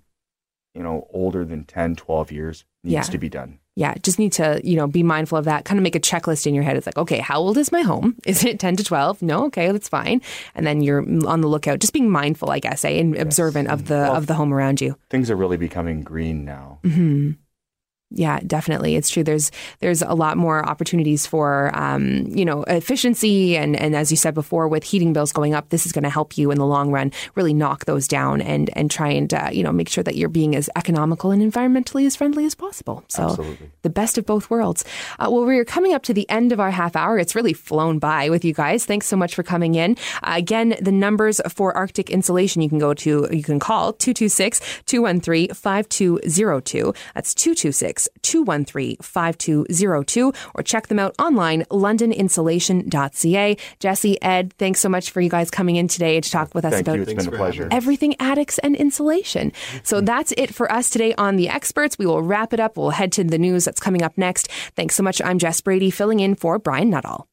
you 0.75 0.83
know, 0.83 1.07
older 1.11 1.43
than 1.45 1.63
10, 1.63 1.95
12 1.95 2.31
years 2.31 2.65
needs 2.83 2.93
Yeah. 2.93 3.01
to 3.03 3.17
be 3.17 3.29
done. 3.29 3.59
Yeah, 3.79 3.93
just 4.03 4.19
need 4.19 4.33
to, 4.33 4.59
you 4.61 4.75
know, 4.75 4.87
be 4.87 5.03
mindful 5.03 5.37
of 5.37 5.45
that. 5.45 5.63
Kind 5.63 5.79
of 5.79 5.83
make 5.83 5.95
a 5.95 6.01
checklist 6.01 6.45
in 6.45 6.53
your 6.53 6.65
head. 6.65 6.75
It's 6.75 6.85
like, 6.85 6.97
okay, 6.97 7.19
how 7.19 7.39
old 7.39 7.57
is 7.57 7.71
my 7.71 7.79
home? 7.79 8.17
Is 8.25 8.43
it 8.43 8.59
10 8.59 8.75
to 8.75 8.83
12? 8.83 9.21
No, 9.21 9.45
okay, 9.45 9.71
that's 9.71 9.87
fine. 9.87 10.21
And 10.53 10.67
then 10.67 10.81
you're 10.81 10.99
on 11.25 11.39
the 11.39 11.47
lookout, 11.47 11.79
just 11.79 11.93
being 11.93 12.09
mindful, 12.09 12.51
I 12.51 12.59
guess, 12.59 12.83
eh, 12.83 12.99
and 12.99 13.15
observant 13.17 13.69
of 13.69 13.87
the 13.87 13.95
Well, 13.95 14.15
of 14.17 14.27
the 14.27 14.33
home 14.33 14.53
around 14.53 14.81
you. 14.81 14.97
Things 15.09 15.31
are 15.31 15.37
really 15.37 15.55
becoming 15.55 16.01
green 16.01 16.43
now. 16.43 16.79
hmm 16.83 17.31
Yeah, 18.11 18.39
definitely. 18.45 18.95
It's 18.95 19.09
true. 19.09 19.23
There's 19.23 19.51
there's 19.81 20.01
a 20.01 20.15
lot 20.15 20.35
more 20.35 20.67
opportunities 20.67 21.27
for 21.27 21.69
um, 21.75 22.25
you 22.27 22.43
know 22.43 22.63
efficiency 22.63 23.55
and 23.55 23.75
and 23.75 23.95
as 23.95 24.09
you 24.09 24.17
said 24.17 24.33
before, 24.33 24.67
with 24.67 24.83
heating 24.83 25.13
bills 25.13 25.31
going 25.31 25.53
up, 25.53 25.69
this 25.69 25.85
is 25.85 25.91
going 25.91 26.05
to 26.05 26.09
help 26.09 26.35
you 26.35 26.49
in 26.49 26.57
the 26.57 26.65
long 26.65 26.91
run 26.91 27.11
really 27.35 27.53
knock 27.53 27.85
those 27.85 28.07
down 28.07 28.41
and 28.41 28.75
and 28.75 28.89
try 28.89 29.09
and 29.09 29.31
uh, 29.31 29.49
you 29.51 29.63
know 29.63 29.71
make 29.71 29.89
sure 29.89 30.03
that 30.03 30.15
you're 30.15 30.27
being 30.27 30.55
as 30.55 30.71
economical 30.75 31.29
and 31.29 31.43
environmentally 31.43 32.07
as 32.07 32.15
friendly 32.15 32.45
as 32.45 32.55
possible. 32.55 33.03
So 33.09 33.23
Absolutely. 33.23 33.69
the 33.83 33.91
best 33.91 34.17
of 34.17 34.25
both 34.25 34.49
worlds. 34.49 34.83
Uh, 35.19 35.29
well, 35.29 35.45
we're 35.45 35.63
coming 35.63 35.93
up 35.93 36.01
to 36.03 36.13
the 36.13 36.27
end 36.31 36.51
of 36.51 36.59
our 36.59 36.71
half 36.71 36.95
hour. 36.95 37.19
It's 37.19 37.35
really 37.35 37.53
flown 37.53 37.99
by 37.99 38.31
with 38.31 38.43
you 38.43 38.55
guys. 38.55 38.85
Thanks 38.85 39.05
so 39.05 39.17
much 39.17 39.35
for 39.35 39.43
coming 39.43 39.75
in. 39.75 39.97
Uh, 40.23 40.33
again, 40.35 40.75
the 40.81 40.91
numbers 40.91 41.39
for 41.47 41.77
Arctic 41.77 42.09
insulation 42.09 42.63
you 42.63 42.69
can 42.69 42.79
go 42.79 42.95
to, 42.95 43.27
you 43.31 43.43
can 43.43 43.59
call 43.59 43.93
226 43.93 44.61
213 44.87 45.53
5202. 45.53 46.93
That's 47.13 47.35
226 47.35 47.98
213 48.21 48.97
5202, 49.01 50.33
or 50.55 50.63
check 50.63 50.87
them 50.87 50.99
out 50.99 51.15
online, 51.19 51.63
londoninsulation.ca. 51.65 53.57
Jesse, 53.79 54.21
Ed, 54.21 54.53
thanks 54.53 54.79
so 54.79 54.89
much 54.89 55.11
for 55.11 55.21
you 55.21 55.29
guys 55.29 55.49
coming 55.49 55.75
in 55.75 55.87
today 55.87 56.21
to 56.21 56.31
talk 56.31 56.53
with 56.53 56.65
us 56.65 56.73
Thank 56.73 56.87
about 56.87 56.95
you. 56.95 57.01
It's 57.01 57.09
Thanks 57.09 57.25
been 57.25 57.33
a 57.33 57.37
pleasure. 57.37 57.67
everything 57.71 58.15
attics 58.19 58.57
and 58.59 58.75
insulation. 58.75 59.51
So 59.83 59.97
mm-hmm. 59.97 60.05
that's 60.05 60.33
it 60.37 60.53
for 60.53 60.71
us 60.71 60.89
today 60.89 61.13
on 61.15 61.35
The 61.35 61.49
Experts. 61.49 61.97
We 61.97 62.05
will 62.05 62.21
wrap 62.21 62.53
it 62.53 62.59
up. 62.59 62.77
We'll 62.77 62.91
head 62.91 63.11
to 63.13 63.23
the 63.23 63.37
news 63.37 63.65
that's 63.65 63.79
coming 63.79 64.01
up 64.01 64.17
next. 64.17 64.51
Thanks 64.75 64.95
so 64.95 65.03
much. 65.03 65.21
I'm 65.21 65.39
Jess 65.39 65.61
Brady, 65.61 65.91
filling 65.91 66.19
in 66.19 66.35
for 66.35 66.59
Brian 66.59 66.89
Nuttall. 66.89 67.27